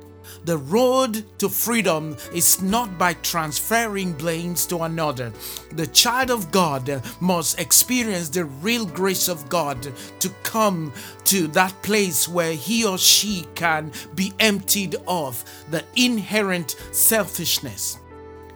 The 0.45 0.59
road 0.59 1.25
to 1.39 1.49
freedom 1.49 2.15
is 2.31 2.61
not 2.61 2.99
by 2.99 3.15
transferring 3.15 4.13
blames 4.13 4.67
to 4.67 4.83
another. 4.83 5.33
The 5.71 5.87
child 5.87 6.29
of 6.29 6.51
God 6.51 7.01
must 7.19 7.59
experience 7.59 8.29
the 8.29 8.45
real 8.45 8.85
grace 8.85 9.27
of 9.27 9.49
God 9.49 9.91
to 10.19 10.29
come 10.43 10.93
to 11.25 11.47
that 11.47 11.81
place 11.81 12.27
where 12.27 12.53
he 12.53 12.85
or 12.85 12.99
she 12.99 13.47
can 13.55 13.91
be 14.13 14.33
emptied 14.39 14.95
of 15.07 15.43
the 15.71 15.83
inherent 15.95 16.75
selfishness. 16.91 17.97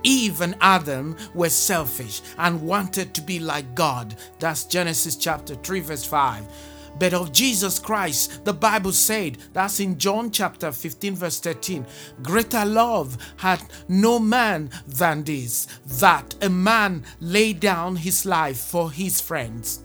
Eve 0.03 0.41
and 0.41 0.55
Adam 0.62 1.17
were 1.34 1.50
selfish 1.50 2.22
and 2.38 2.62
wanted 2.62 3.15
to 3.15 3.22
be 3.22 3.39
like 3.39 3.74
God. 3.74 4.15
That's 4.38 4.65
Genesis 4.65 5.15
chapter 5.15 5.55
3, 5.55 5.79
verse 5.79 6.05
5 6.05 6.46
but 7.00 7.13
of 7.13 7.32
Jesus 7.32 7.79
Christ. 7.79 8.46
The 8.46 8.53
Bible 8.53 8.91
said, 8.91 9.38
that's 9.53 9.79
in 9.79 9.98
John 9.98 10.32
chapter 10.32 10.72
15, 10.72 11.15
verse 11.15 11.39
13, 11.39 11.86
greater 12.22 12.65
love 12.65 13.18
had 13.38 13.63
no 13.88 14.20
man 14.20 14.70
than 14.88 15.24
this, 15.24 15.65
that 16.00 16.36
a 16.41 16.50
man 16.50 17.03
lay 17.20 17.53
down 17.53 17.96
his 17.96 18.25
life 18.25 18.60
for 18.60 18.91
his 18.91 19.22
friends. 19.22 19.84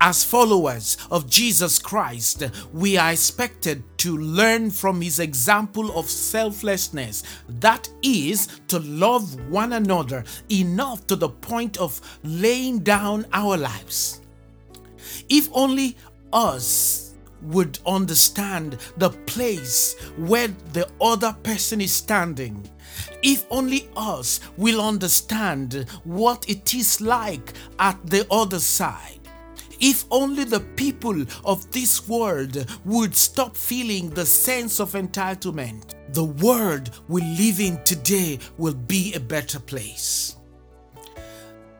As 0.00 0.22
followers 0.22 0.96
of 1.10 1.28
Jesus 1.28 1.80
Christ, 1.80 2.44
we 2.72 2.96
are 2.96 3.10
expected 3.10 3.82
to 3.98 4.16
learn 4.16 4.70
from 4.70 5.00
his 5.00 5.18
example 5.18 5.98
of 5.98 6.08
selflessness. 6.08 7.24
That 7.48 7.90
is, 8.00 8.46
to 8.68 8.78
love 8.78 9.50
one 9.50 9.72
another 9.72 10.22
enough 10.50 11.04
to 11.08 11.16
the 11.16 11.28
point 11.28 11.78
of 11.78 12.00
laying 12.22 12.78
down 12.78 13.26
our 13.32 13.56
lives. 13.56 14.20
If 15.28 15.48
only 15.52 15.96
us 16.32 17.14
would 17.42 17.78
understand 17.86 18.78
the 18.96 19.10
place 19.10 19.94
where 20.16 20.48
the 20.72 20.88
other 21.00 21.36
person 21.42 21.80
is 21.80 21.92
standing. 21.92 22.68
If 23.22 23.46
only 23.50 23.88
us 23.96 24.40
will 24.56 24.80
understand 24.80 25.86
what 26.04 26.48
it 26.48 26.74
is 26.74 27.00
like 27.00 27.52
at 27.78 28.04
the 28.06 28.26
other 28.30 28.60
side. 28.60 29.18
If 29.80 30.04
only 30.10 30.42
the 30.42 30.60
people 30.60 31.24
of 31.44 31.70
this 31.70 32.08
world 32.08 32.66
would 32.84 33.14
stop 33.14 33.56
feeling 33.56 34.10
the 34.10 34.26
sense 34.26 34.80
of 34.80 34.92
entitlement, 34.92 35.94
the 36.12 36.24
world 36.24 36.90
we 37.06 37.22
live 37.22 37.60
in 37.60 37.82
today 37.84 38.40
will 38.56 38.74
be 38.74 39.14
a 39.14 39.20
better 39.20 39.60
place. 39.60 40.34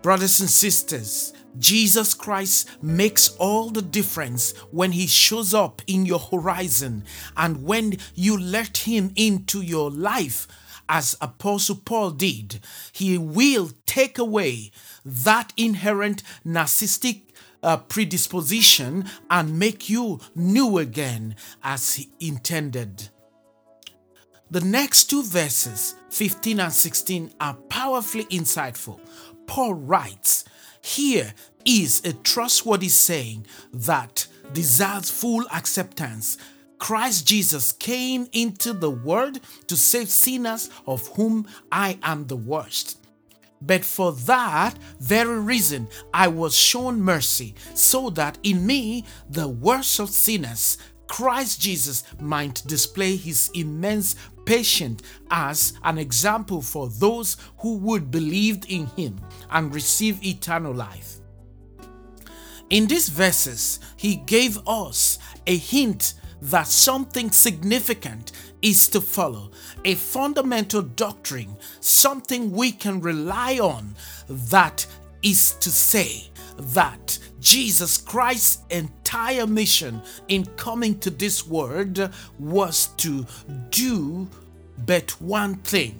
Brothers 0.01 0.41
and 0.41 0.49
sisters, 0.49 1.33
Jesus 1.57 2.15
Christ 2.15 2.69
makes 2.83 3.35
all 3.37 3.71
the 3.71 3.83
difference 3.83 4.53
when 4.71 4.93
He 4.93 5.07
shows 5.07 5.55
up 5.55 5.83
in 5.87 6.05
your 6.05 6.19
horizon 6.19 7.05
and 7.37 7.65
when 7.65 7.99
you 8.15 8.39
let 8.39 8.79
Him 8.79 9.13
into 9.17 9.61
your 9.61 9.91
life, 9.91 10.47
as 10.89 11.17
Apostle 11.21 11.77
Paul 11.85 12.11
did. 12.13 12.61
He 12.93 13.19
will 13.19 13.71
take 13.87 14.19
away 14.19 14.71
that 15.05 15.53
inherent 15.57 16.23
narcissistic 16.47 17.23
uh, 17.63 17.77
predisposition 17.79 19.05
and 19.31 19.59
make 19.59 19.91
you 19.91 20.21
new 20.35 20.79
again 20.79 21.37
as 21.63 21.95
He 21.95 22.11
intended. 22.21 23.09
The 24.51 24.61
next 24.63 25.11
two 25.11 25.23
verses, 25.23 25.95
15 26.11 26.61
and 26.61 26.73
16, 26.73 27.33
are 27.39 27.55
powerfully 27.69 28.25
insightful. 28.27 28.99
Paul 29.47 29.75
writes, 29.75 30.45
Here 30.89 31.35
is 31.67 32.01
a 32.03 32.15
trustworthy 32.15 32.89
saying 32.89 33.45
that 33.75 34.27
deserves 34.55 35.11
full 35.11 35.45
acceptance. 35.53 36.39
Christ 36.79 37.27
Jesus 37.27 37.73
came 37.73 38.27
into 38.33 38.73
the 38.73 38.91
world 38.91 39.39
to 39.67 39.77
save 39.77 40.09
sinners, 40.09 40.71
of 40.87 41.07
whom 41.09 41.47
I 41.71 41.99
am 42.03 42.27
the 42.27 42.39
worst. 42.39 43.07
But 43.61 43.85
for 43.85 44.13
that 44.13 44.79
very 44.99 45.39
reason, 45.39 45.89
I 46.15 46.29
was 46.29 46.57
shown 46.57 47.03
mercy, 47.03 47.55
so 47.75 48.09
that 48.11 48.39
in 48.43 48.67
me, 48.67 49.05
the 49.29 49.49
worst 49.49 50.01
of 50.01 50.09
sinners, 50.09 50.79
Christ 51.07 51.61
Jesus 51.61 52.05
might 52.19 52.63
display 52.67 53.17
his 53.17 53.51
immense 53.53 54.17
patience 54.49 55.03
as 55.31 55.75
an 55.85 55.99
example 55.99 56.63
for 56.63 56.89
those 56.89 57.37
who 57.59 57.77
would 57.77 58.11
believe 58.11 58.65
in 58.67 58.87
him 58.87 59.21
and 59.51 59.75
receive 59.75 60.25
eternal 60.25 60.73
life. 60.73 61.17
In 62.71 62.87
these 62.87 63.11
verses, 63.11 63.79
he 63.97 64.17
gave 64.17 64.59
us 64.67 65.19
a 65.47 65.55
hint 65.55 66.15
that 66.41 66.67
something 66.67 67.31
significant 67.31 68.33
is 68.63 68.89
to 68.89 69.03
follow, 69.03 69.51
a 69.85 69.95
fundamental 69.95 70.81
doctrine, 70.81 71.55
something 71.81 72.51
we 72.51 72.73
can 72.73 73.03
rely 73.03 73.59
on, 73.59 73.95
that 74.29 74.87
is 75.23 75.53
to 75.57 75.71
say 75.71 76.25
that 76.59 77.19
Jesus 77.39 77.99
Christ's 77.99 78.63
entire 79.09 79.47
mission 79.47 80.03
in 80.29 80.45
coming 80.57 80.99
to 80.99 81.09
this 81.09 81.47
world 81.47 82.11
was 82.39 82.89
to 82.99 83.25
do 83.71 84.29
but 84.85 85.11
one 85.19 85.55
thing 85.55 85.99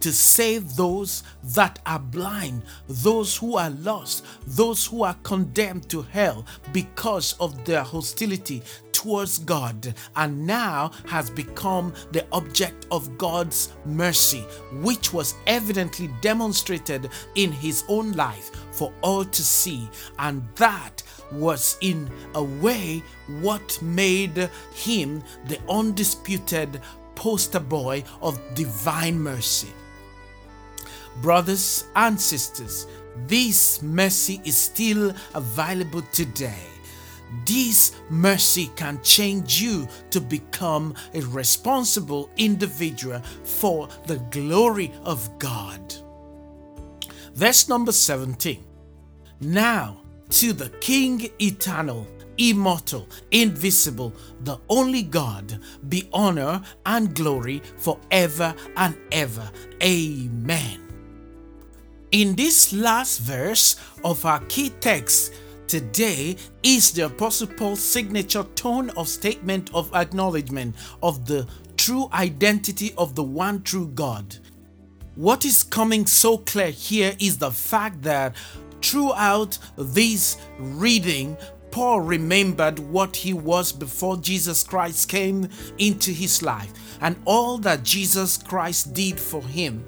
to 0.00 0.10
save 0.10 0.74
those 0.74 1.22
that 1.42 1.78
are 1.84 1.98
blind, 1.98 2.62
those 2.88 3.36
who 3.36 3.58
are 3.58 3.68
lost, 3.68 4.24
those 4.46 4.86
who 4.86 5.02
are 5.02 5.16
condemned 5.22 5.88
to 5.90 6.00
hell 6.00 6.46
because 6.72 7.34
of 7.40 7.62
their 7.66 7.82
hostility 7.82 8.62
towards 9.06 9.38
God, 9.38 9.94
and 10.16 10.44
now 10.44 10.90
has 11.06 11.30
become 11.30 11.94
the 12.10 12.26
object 12.32 12.86
of 12.90 13.16
God's 13.16 13.72
mercy, 13.84 14.40
which 14.82 15.12
was 15.12 15.36
evidently 15.46 16.10
demonstrated 16.20 17.08
in 17.36 17.52
his 17.52 17.84
own 17.88 18.12
life 18.12 18.50
for 18.72 18.92
all 19.02 19.24
to 19.24 19.42
see, 19.42 19.88
and 20.18 20.42
that 20.56 21.04
was 21.30 21.78
in 21.82 22.10
a 22.34 22.42
way 22.42 23.00
what 23.42 23.80
made 23.80 24.50
him 24.74 25.22
the 25.46 25.60
undisputed 25.68 26.80
poster 27.14 27.60
boy 27.60 28.02
of 28.20 28.40
divine 28.54 29.20
mercy. 29.20 29.72
Brothers 31.22 31.84
and 31.94 32.20
sisters, 32.20 32.88
this 33.28 33.80
mercy 33.82 34.40
is 34.44 34.56
still 34.56 35.14
available 35.32 36.02
today. 36.12 36.75
This 37.44 37.92
mercy 38.08 38.70
can 38.76 39.02
change 39.02 39.60
you 39.60 39.88
to 40.10 40.20
become 40.20 40.94
a 41.14 41.20
responsible 41.20 42.30
individual 42.36 43.20
for 43.44 43.88
the 44.06 44.18
glory 44.30 44.92
of 45.04 45.38
God. 45.38 45.94
Verse 47.34 47.68
number 47.68 47.92
17. 47.92 48.64
Now 49.40 50.00
to 50.30 50.52
the 50.52 50.70
King 50.80 51.28
eternal, 51.40 52.06
immortal, 52.38 53.08
invisible, 53.30 54.12
the 54.40 54.58
only 54.68 55.02
God, 55.02 55.60
be 55.88 56.08
honor 56.12 56.62
and 56.84 57.14
glory 57.14 57.62
forever 57.78 58.54
and 58.76 58.96
ever. 59.12 59.50
Amen. 59.82 60.82
In 62.12 62.34
this 62.34 62.72
last 62.72 63.20
verse 63.20 63.76
of 64.04 64.24
our 64.24 64.40
key 64.46 64.70
text, 64.80 65.34
today 65.68 66.36
is 66.62 66.92
the 66.92 67.06
Apostle 67.06 67.48
Paul's 67.48 67.80
signature 67.80 68.44
tone 68.54 68.90
of 68.90 69.08
statement 69.08 69.70
of 69.74 69.94
acknowledgement 69.94 70.76
of 71.02 71.26
the 71.26 71.46
true 71.76 72.08
identity 72.12 72.94
of 72.96 73.14
the 73.14 73.22
one 73.22 73.62
true 73.62 73.88
God. 73.88 74.36
What 75.14 75.44
is 75.44 75.62
coming 75.62 76.06
so 76.06 76.38
clear 76.38 76.70
here 76.70 77.14
is 77.18 77.38
the 77.38 77.50
fact 77.50 78.02
that 78.02 78.36
throughout 78.82 79.58
this 79.76 80.36
reading, 80.58 81.36
Paul 81.70 82.00
remembered 82.00 82.78
what 82.78 83.16
he 83.16 83.32
was 83.32 83.72
before 83.72 84.16
Jesus 84.16 84.62
Christ 84.62 85.08
came 85.08 85.48
into 85.78 86.10
his 86.10 86.42
life 86.42 86.72
and 87.00 87.16
all 87.24 87.58
that 87.58 87.82
Jesus 87.82 88.38
Christ 88.38 88.94
did 88.94 89.18
for 89.18 89.42
him. 89.42 89.86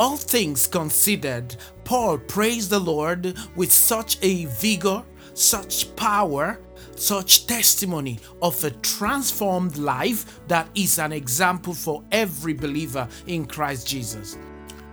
All 0.00 0.16
things 0.16 0.66
considered, 0.66 1.56
Paul 1.84 2.16
praised 2.16 2.70
the 2.70 2.78
Lord 2.78 3.36
with 3.54 3.70
such 3.70 4.16
a 4.22 4.46
vigor, 4.46 5.04
such 5.34 5.94
power, 5.94 6.58
such 6.96 7.46
testimony 7.46 8.18
of 8.40 8.64
a 8.64 8.70
transformed 8.70 9.76
life 9.76 10.40
that 10.48 10.70
is 10.74 10.98
an 10.98 11.12
example 11.12 11.74
for 11.74 12.02
every 12.12 12.54
believer 12.54 13.06
in 13.26 13.44
Christ 13.44 13.86
Jesus. 13.86 14.38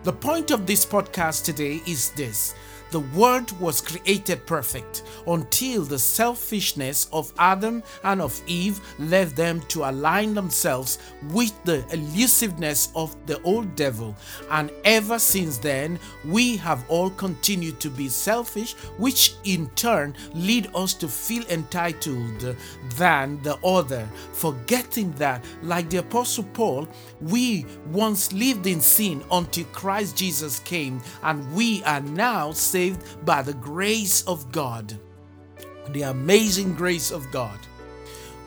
The 0.03 0.11
point 0.11 0.51
of 0.51 0.65
this 0.67 0.85
podcast 0.85 1.45
today 1.45 1.81
is 1.87 2.11
this 2.11 2.53
the 2.91 3.01
Word 3.01 3.51
was 3.59 3.81
created 3.81 4.45
perfect 4.45 5.03
until 5.27 5.83
the 5.83 5.99
selfishness 5.99 7.09
of 7.11 7.33
Adam 7.37 7.83
and 8.03 8.21
of 8.21 8.41
Eve 8.47 8.79
led 8.97 9.29
them 9.31 9.59
to 9.67 9.89
align 9.89 10.33
themselves 10.33 10.99
with 11.31 11.53
the 11.65 11.83
elusiveness 11.91 12.89
of 12.95 13.15
the 13.25 13.41
old 13.41 13.75
devil. 13.75 14.15
And 14.49 14.71
ever 14.85 15.19
since 15.19 15.57
then, 15.57 15.99
we 16.25 16.55
have 16.57 16.85
all 16.87 17.09
continued 17.09 17.79
to 17.81 17.89
be 17.89 18.07
selfish, 18.07 18.73
which 18.97 19.35
in 19.43 19.69
turn 19.71 20.15
lead 20.33 20.69
us 20.73 20.93
to 20.95 21.07
feel 21.07 21.45
entitled 21.47 22.55
than 22.95 23.41
the 23.43 23.57
other, 23.65 24.07
forgetting 24.33 25.11
that, 25.13 25.43
like 25.61 25.89
the 25.89 25.97
Apostle 25.97 26.45
Paul, 26.53 26.87
we 27.19 27.65
once 27.91 28.31
lived 28.31 28.67
in 28.67 28.79
sin 28.79 29.23
until 29.31 29.65
Christ 29.65 30.15
Jesus 30.15 30.59
came, 30.59 31.01
and 31.23 31.53
we 31.53 31.83
are 31.83 32.01
now 32.01 32.51
saved 32.51 32.76
by 33.25 33.41
the 33.41 33.53
grace 33.53 34.23
of 34.23 34.51
God. 34.51 34.97
The 35.89 36.03
amazing 36.03 36.75
grace 36.75 37.11
of 37.11 37.29
God. 37.31 37.59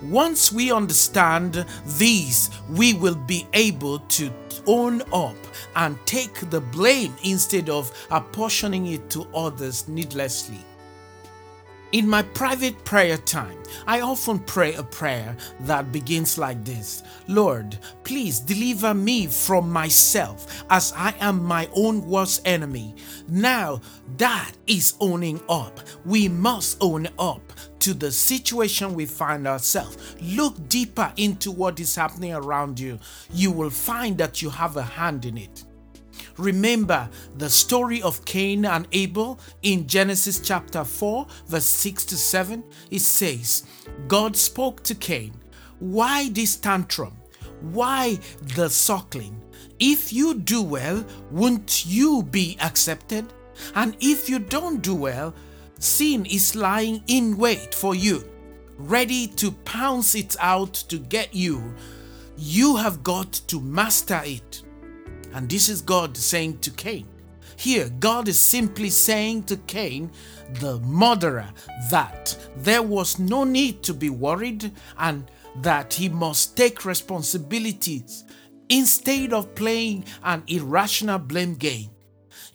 Once 0.03 0.51
we 0.51 0.73
understand 0.73 1.67
these, 1.99 2.51
we 2.71 2.95
will 2.95 3.15
be 3.15 3.47
able 3.53 3.99
to 3.99 4.31
own 4.67 5.03
up 5.13 5.37
and 5.77 5.99
take 6.07 6.51
the 6.51 6.61
blame 6.61 7.15
instead 7.23 7.69
of 7.69 7.93
apportioning 8.11 8.87
it 8.87 9.11
to 9.11 9.27
others 9.35 9.89
needlessly. 9.89 10.65
In 11.93 12.09
my 12.09 12.23
private 12.23 12.85
prayer 12.85 13.17
time, 13.17 13.59
I 13.85 14.01
often 14.01 14.39
pray 14.39 14.75
a 14.75 14.83
prayer 14.85 15.37
that 15.61 15.91
begins 15.91 16.39
like 16.39 16.65
this 16.65 17.03
Lord, 17.27 17.79
please 18.05 18.39
deliver 18.39 18.95
me 18.95 19.27
from 19.27 19.73
myself 19.73 20.63
as 20.71 20.93
I 20.97 21.15
am 21.19 21.43
my 21.43 21.69
own 21.75 22.07
worst 22.07 22.43
enemy. 22.47 22.95
Now, 23.29 23.81
that 24.19 24.53
is 24.69 24.95
owning 25.01 25.41
up. 25.49 25.81
We 26.05 26.29
must 26.29 26.79
own 26.81 27.09
up 27.19 27.43
to 27.81 27.93
the 27.93 28.13
situation 28.13 28.95
we 28.95 29.07
find 29.07 29.49
ourselves. 29.49 30.15
Look 30.23 30.69
deeper 30.69 31.13
into 31.17 31.51
what 31.51 31.81
is 31.81 31.97
happening 31.97 32.35
around 32.35 32.79
you. 32.79 33.01
You 33.33 33.51
will 33.51 33.71
find 33.71 34.17
that 34.19 34.43
you 34.43 34.51
have 34.51 34.77
a 34.77 34.83
hand 34.83 35.25
in 35.25 35.37
it. 35.37 35.65
Remember 36.41 37.11
the 37.37 37.51
story 37.51 38.01
of 38.01 38.25
Cain 38.25 38.65
and 38.65 38.89
Abel 38.93 39.39
in 39.61 39.87
Genesis 39.87 40.41
chapter 40.41 40.85
4, 40.85 41.27
verse 41.47 41.67
6 41.67 42.07
to 42.07 42.17
7? 42.17 42.65
It 42.91 43.03
says, 43.03 43.67
God 44.09 44.35
spoke 44.39 44.83
to 44.85 44.95
Cain, 44.95 45.35
Why 45.81 46.31
this 46.31 46.57
tantrum? 46.57 47.13
Why 47.61 48.19
the 48.55 48.71
suckling? 48.71 49.39
If 49.79 50.15
you 50.15 50.33
do 50.33 50.63
well, 50.63 51.05
won't 51.31 51.85
you 51.85 52.23
be 52.23 52.57
accepted? 52.63 53.31
And 53.75 53.95
if 54.01 54.31
you 54.31 54.39
don't 54.39 54.81
do 54.81 54.95
well, 54.95 55.35
sin 55.79 56.25
is 56.25 56.57
lying 56.57 57.03
in 57.07 57.37
wait 57.37 57.75
for 57.75 57.95
you, 57.95 58.25
ready 58.79 59.27
to 59.27 59.53
pounce 59.53 60.15
it 60.15 60.37
out 60.41 60.73
to 60.89 60.99
get 60.99 61.35
you. 61.35 61.75
You 62.39 62.77
have 62.77 63.03
got 63.03 63.31
to 63.49 63.61
master 63.61 64.23
it. 64.25 64.63
And 65.33 65.49
this 65.49 65.69
is 65.69 65.83
God 65.83 66.17
saying 66.17 66.59
to 66.59 66.71
Cain. 66.71 67.07
Here, 67.57 67.91
God 68.01 68.27
is 68.27 68.39
simply 68.39 68.89
saying 68.89 69.45
to 69.45 69.57
Cain, 69.59 70.11
the 70.61 70.81
murderer, 70.81 71.51
that 71.91 72.37
there 72.57 72.83
was 72.83 73.19
no 73.19 73.45
need 73.45 73.83
to 73.83 73.93
be 73.93 74.09
worried 74.09 74.73
and 74.99 75.31
that 75.57 75.93
he 75.93 76.09
must 76.09 76.57
take 76.57 76.85
responsibilities 76.85 78.25
instead 78.71 79.33
of 79.33 79.55
playing 79.55 80.05
an 80.23 80.43
irrational 80.47 81.19
blame 81.19 81.55
game. 81.55 81.91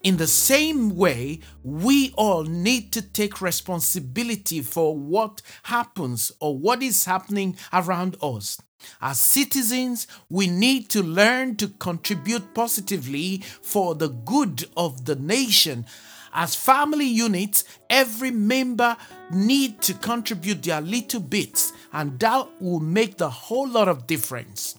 In 0.06 0.18
the 0.18 0.28
same 0.28 0.96
way, 0.96 1.39
we 1.63 2.13
all 2.15 2.44
need 2.44 2.94
to 2.94 3.02
take 3.02 3.41
responsibility 3.41 4.62
for 4.62 4.96
what 4.96 5.41
happens 5.63 6.32
or 6.39 6.56
what 6.56 6.84
is 6.84 7.06
happening 7.06 7.58
around 7.74 8.15
us. 8.22 8.62
As 9.02 9.20
citizens, 9.20 10.06
we 10.30 10.46
need 10.46 10.89
to 10.89 11.02
learn 11.02 11.56
to 11.56 11.70
contribute 11.70 12.54
positively 12.54 13.44
for 13.63 13.96
the 13.96 14.10
good 14.10 14.65
of 14.78 15.06
the 15.06 15.15
nation. 15.15 15.88
As 16.32 16.54
family 16.54 17.08
units, 17.08 17.63
every 17.89 18.30
member 18.30 18.98
need 19.32 19.82
to 19.82 19.96
contribute 19.96 20.62
their 20.62 20.82
little 20.82 21.20
bits 21.20 21.74
and 21.91 22.20
that 22.20 22.48
will 22.62 22.80
make 22.80 23.18
the 23.18 23.32
whole 23.32 23.68
lot 23.68 23.88
of 23.88 24.06
difference. 24.06 24.78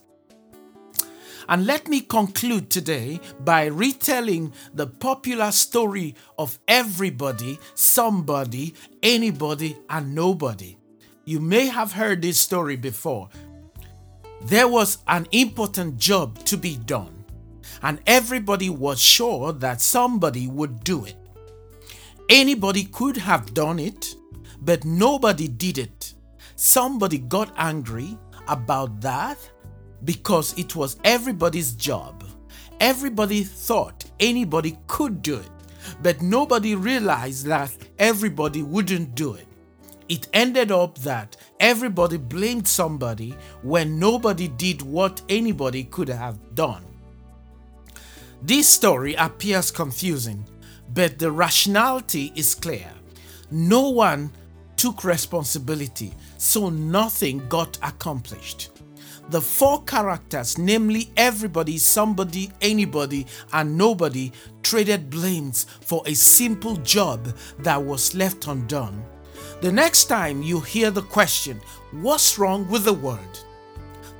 And 1.49 1.65
let 1.65 1.87
me 1.87 2.01
conclude 2.01 2.69
today 2.69 3.21
by 3.39 3.65
retelling 3.65 4.51
the 4.73 4.87
popular 4.87 5.51
story 5.51 6.15
of 6.37 6.59
everybody, 6.67 7.57
somebody, 7.73 8.73
anybody, 9.01 9.77
and 9.89 10.13
nobody. 10.13 10.77
You 11.23 11.39
may 11.39 11.67
have 11.67 11.93
heard 11.93 12.21
this 12.21 12.39
story 12.39 12.75
before, 12.75 13.29
there 14.41 14.67
was 14.67 14.99
an 15.07 15.27
important 15.31 15.97
job 15.97 16.37
to 16.45 16.57
be 16.57 16.75
done, 16.75 17.25
and 17.81 17.99
everybody 18.05 18.69
was 18.69 18.99
sure 18.99 19.51
that 19.53 19.81
somebody 19.81 20.47
would 20.47 20.83
do 20.83 21.05
it. 21.05 21.15
Anybody 22.29 22.83
could 22.83 23.17
have 23.17 23.53
done 23.53 23.79
it, 23.79 24.15
but 24.61 24.83
nobody 24.85 25.47
did 25.47 25.77
it. 25.77 26.13
Somebody 26.55 27.19
got 27.19 27.53
angry 27.57 28.17
about 28.47 29.01
that 29.01 29.37
because 30.07 30.57
it 30.57 30.75
was 30.75 30.97
everybody's 31.03 31.73
job. 31.73 32.23
Everybody 32.79 33.43
thought 33.43 34.05
anybody 34.19 34.79
could 34.87 35.21
do 35.21 35.35
it, 35.35 35.51
but 36.01 36.23
nobody 36.23 36.73
realized 36.73 37.45
that 37.45 37.71
everybody 37.99 38.63
wouldn't 38.63 39.13
do 39.13 39.35
it 39.35 39.47
it 40.09 40.27
ended 40.33 40.71
up 40.71 40.97
that 40.99 41.35
everybody 41.59 42.17
blamed 42.17 42.67
somebody 42.67 43.35
when 43.61 43.99
nobody 43.99 44.47
did 44.47 44.81
what 44.81 45.21
anybody 45.27 45.83
could 45.83 46.07
have 46.07 46.55
done. 46.55 46.83
This 48.41 48.69
story 48.69 49.15
appears 49.15 49.71
confusing, 49.71 50.45
but 50.93 51.19
the 51.19 51.31
rationality 51.31 52.31
is 52.35 52.55
clear. 52.55 52.89
No 53.51 53.89
one 53.89 54.31
took 54.77 55.03
responsibility, 55.03 56.13
so 56.37 56.69
nothing 56.69 57.47
got 57.49 57.77
accomplished. 57.81 58.69
The 59.29 59.41
four 59.41 59.83
characters, 59.83 60.57
namely 60.57 61.11
everybody, 61.17 61.77
somebody, 61.77 62.49
anybody, 62.61 63.27
and 63.51 63.77
nobody, 63.77 64.31
traded 64.63 65.09
blames 65.09 65.65
for 65.81 66.01
a 66.05 66.13
simple 66.13 66.77
job 66.77 67.35
that 67.59 67.83
was 67.83 68.15
left 68.15 68.47
undone. 68.47 69.03
The 69.59 69.71
next 69.71 70.05
time 70.05 70.41
you 70.43 70.61
hear 70.61 70.91
the 70.91 71.01
question, 71.01 71.59
What's 71.91 72.37
wrong 72.37 72.69
with 72.69 72.85
the 72.85 72.93
world? 72.93 73.45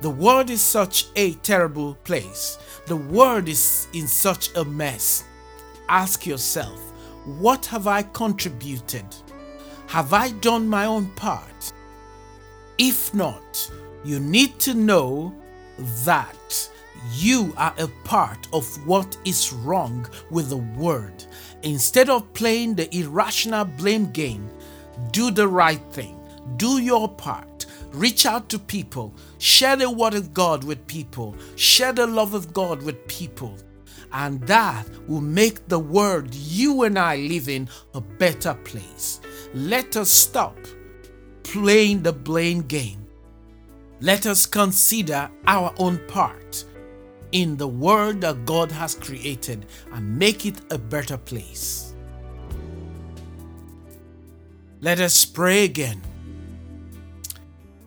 The 0.02 0.10
world 0.10 0.50
is 0.50 0.60
such 0.60 1.06
a 1.16 1.32
terrible 1.34 1.94
place. 2.04 2.58
The 2.86 2.96
world 2.96 3.48
is 3.48 3.88
in 3.94 4.06
such 4.08 4.54
a 4.56 4.64
mess. 4.64 5.24
Ask 5.88 6.26
yourself, 6.26 6.78
What 7.24 7.64
have 7.66 7.86
I 7.86 8.02
contributed? 8.02 9.06
Have 9.86 10.12
I 10.12 10.32
done 10.32 10.68
my 10.68 10.84
own 10.84 11.06
part? 11.12 11.72
If 12.76 13.14
not, 13.14 13.70
you 14.08 14.18
need 14.18 14.58
to 14.58 14.72
know 14.72 15.34
that 16.04 16.70
you 17.12 17.52
are 17.58 17.74
a 17.78 17.88
part 18.04 18.48
of 18.54 18.64
what 18.86 19.18
is 19.26 19.52
wrong 19.52 20.08
with 20.30 20.48
the 20.48 20.56
world. 20.56 21.26
Instead 21.62 22.08
of 22.08 22.32
playing 22.32 22.74
the 22.74 22.88
irrational 22.96 23.66
blame 23.66 24.10
game, 24.10 24.48
do 25.10 25.30
the 25.30 25.46
right 25.46 25.82
thing, 25.92 26.18
do 26.56 26.78
your 26.78 27.06
part, 27.06 27.66
reach 27.92 28.24
out 28.24 28.48
to 28.48 28.58
people, 28.58 29.14
share 29.36 29.76
the 29.76 29.90
word 29.90 30.14
of 30.14 30.32
God 30.32 30.64
with 30.64 30.86
people, 30.86 31.36
share 31.56 31.92
the 31.92 32.06
love 32.06 32.32
of 32.32 32.54
God 32.54 32.82
with 32.82 33.06
people, 33.08 33.58
and 34.12 34.40
that 34.46 34.86
will 35.06 35.20
make 35.20 35.68
the 35.68 35.78
world 35.78 36.34
you 36.34 36.84
and 36.84 36.98
I 36.98 37.16
live 37.16 37.50
in 37.50 37.68
a 37.92 38.00
better 38.00 38.54
place. 38.54 39.20
let 39.52 39.96
us 39.98 40.10
stop 40.10 40.56
playing 41.42 42.02
the 42.02 42.12
blame 42.12 42.62
game. 42.62 43.07
Let 44.00 44.26
us 44.26 44.46
consider 44.46 45.28
our 45.48 45.74
own 45.78 45.98
part 46.06 46.64
in 47.32 47.56
the 47.56 47.66
world 47.66 48.20
that 48.20 48.44
God 48.44 48.70
has 48.70 48.94
created 48.94 49.66
and 49.92 50.16
make 50.16 50.46
it 50.46 50.60
a 50.70 50.78
better 50.78 51.16
place. 51.16 51.94
Let 54.80 55.00
us 55.00 55.24
pray 55.24 55.64
again. 55.64 56.00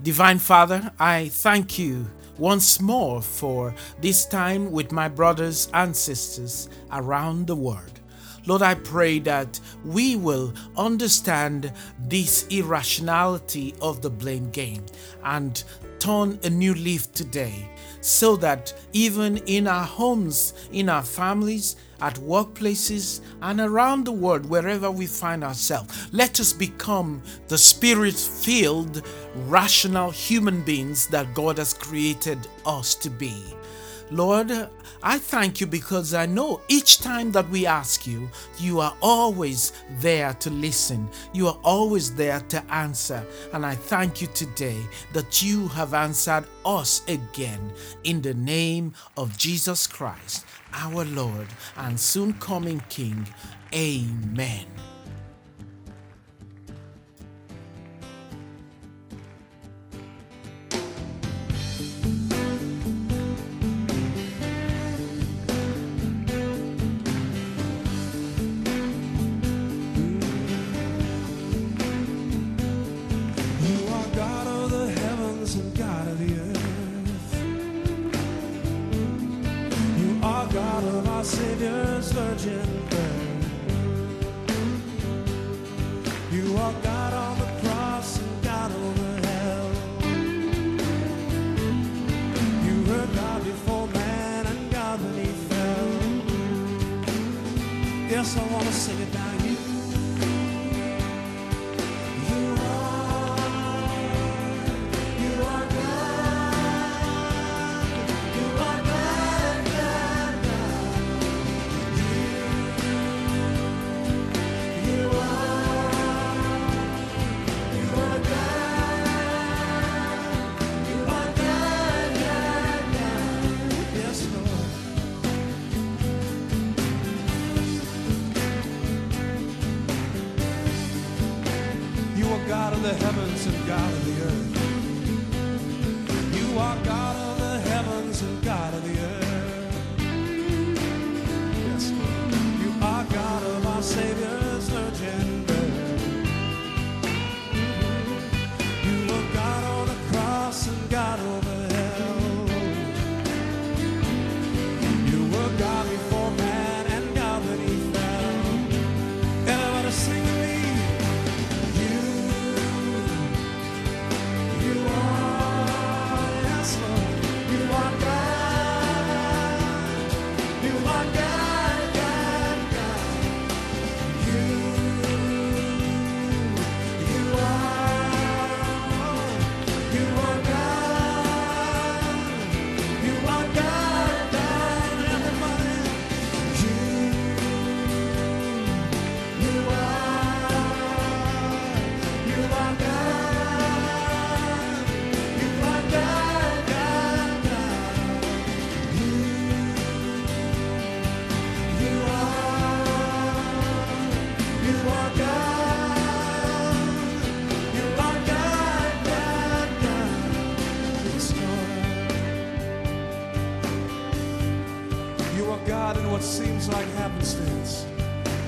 Divine 0.04 0.40
Father, 0.40 0.92
I 1.00 1.30
thank 1.30 1.80
you 1.80 2.08
once 2.38 2.82
more 2.82 3.22
for 3.22 3.74
this 4.02 4.26
time 4.26 4.70
with 4.70 4.92
my 4.92 5.08
brothers 5.08 5.70
and 5.74 5.96
sisters 5.96 6.68
around 6.92 7.48
the 7.48 7.56
world. 7.56 8.02
Lord, 8.48 8.64
I 8.64 8.74
pray 8.74 9.20
that 9.20 9.60
we 9.86 10.18
will 10.18 10.54
understand 10.76 11.72
this 12.00 12.48
irrationality 12.50 13.76
of 13.82 14.02
the 14.02 14.10
blame 14.10 14.50
game 14.50 14.86
and 15.24 15.64
turn 16.02 16.40
a 16.44 16.50
new 16.50 16.74
leaf 16.74 17.12
today 17.14 17.70
so 18.02 18.36
that 18.36 18.74
even 18.92 19.38
in 19.46 19.68
our 19.68 19.86
homes, 19.86 20.56
in 20.72 20.90
our 20.90 21.04
families, 21.04 21.76
at 22.02 22.16
workplaces, 22.16 23.22
and 23.44 23.60
around 23.60 24.06
the 24.06 24.12
world, 24.12 24.44
wherever 24.48 24.90
we 24.90 25.06
find 25.06 25.44
ourselves, 25.44 26.10
let 26.12 26.40
us 26.40 26.52
become 26.52 27.22
the 27.48 27.58
spirit 27.58 28.16
filled, 28.16 29.06
rational 29.46 30.10
human 30.10 30.64
beings 30.64 31.06
that 31.08 31.36
God 31.36 31.60
has 31.60 31.76
created 31.76 32.40
us 32.66 32.96
to 32.96 33.10
be. 33.12 33.36
Lord, 34.12 34.52
I 35.02 35.18
thank 35.18 35.62
you 35.62 35.68
because 35.68 36.14
I 36.14 36.26
know 36.26 36.60
each 36.68 37.00
time 37.00 37.32
that 37.32 37.50
we 37.50 37.66
ask 37.66 38.06
you, 38.06 38.30
you 38.60 38.82
are 38.82 38.94
always 39.02 39.72
there 40.00 40.34
to 40.34 40.50
listen. 40.50 41.08
You 41.34 41.48
are 41.48 41.58
always 41.64 42.14
there 42.14 42.42
to 42.50 42.62
answer. 42.74 43.26
And 43.54 43.66
I 43.66 43.76
thank 43.76 44.22
you 44.22 44.28
today 44.28 44.82
that 45.14 45.42
you 45.42 45.70
have 45.70 45.94
answered 45.94 46.44
us 46.66 47.04
again 47.08 47.72
in 48.04 48.22
the 48.22 48.34
name 48.34 48.94
of 49.16 49.38
Jesus 49.38 49.88
Christ, 49.88 50.46
our 50.74 51.06
Lord 51.06 51.48
and 51.78 51.98
soon 51.98 52.34
coming 52.34 52.84
King. 52.90 53.26
Amen. 53.74 54.66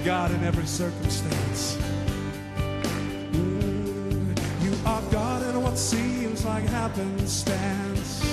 God 0.03 0.31
in 0.31 0.43
every 0.43 0.65
circumstance. 0.65 1.77
Mm, 3.31 4.35
You 4.63 4.73
are 4.85 5.01
God 5.11 5.43
in 5.43 5.61
what 5.61 5.77
seems 5.77 6.43
like 6.45 6.63
happenstance. 6.65 8.32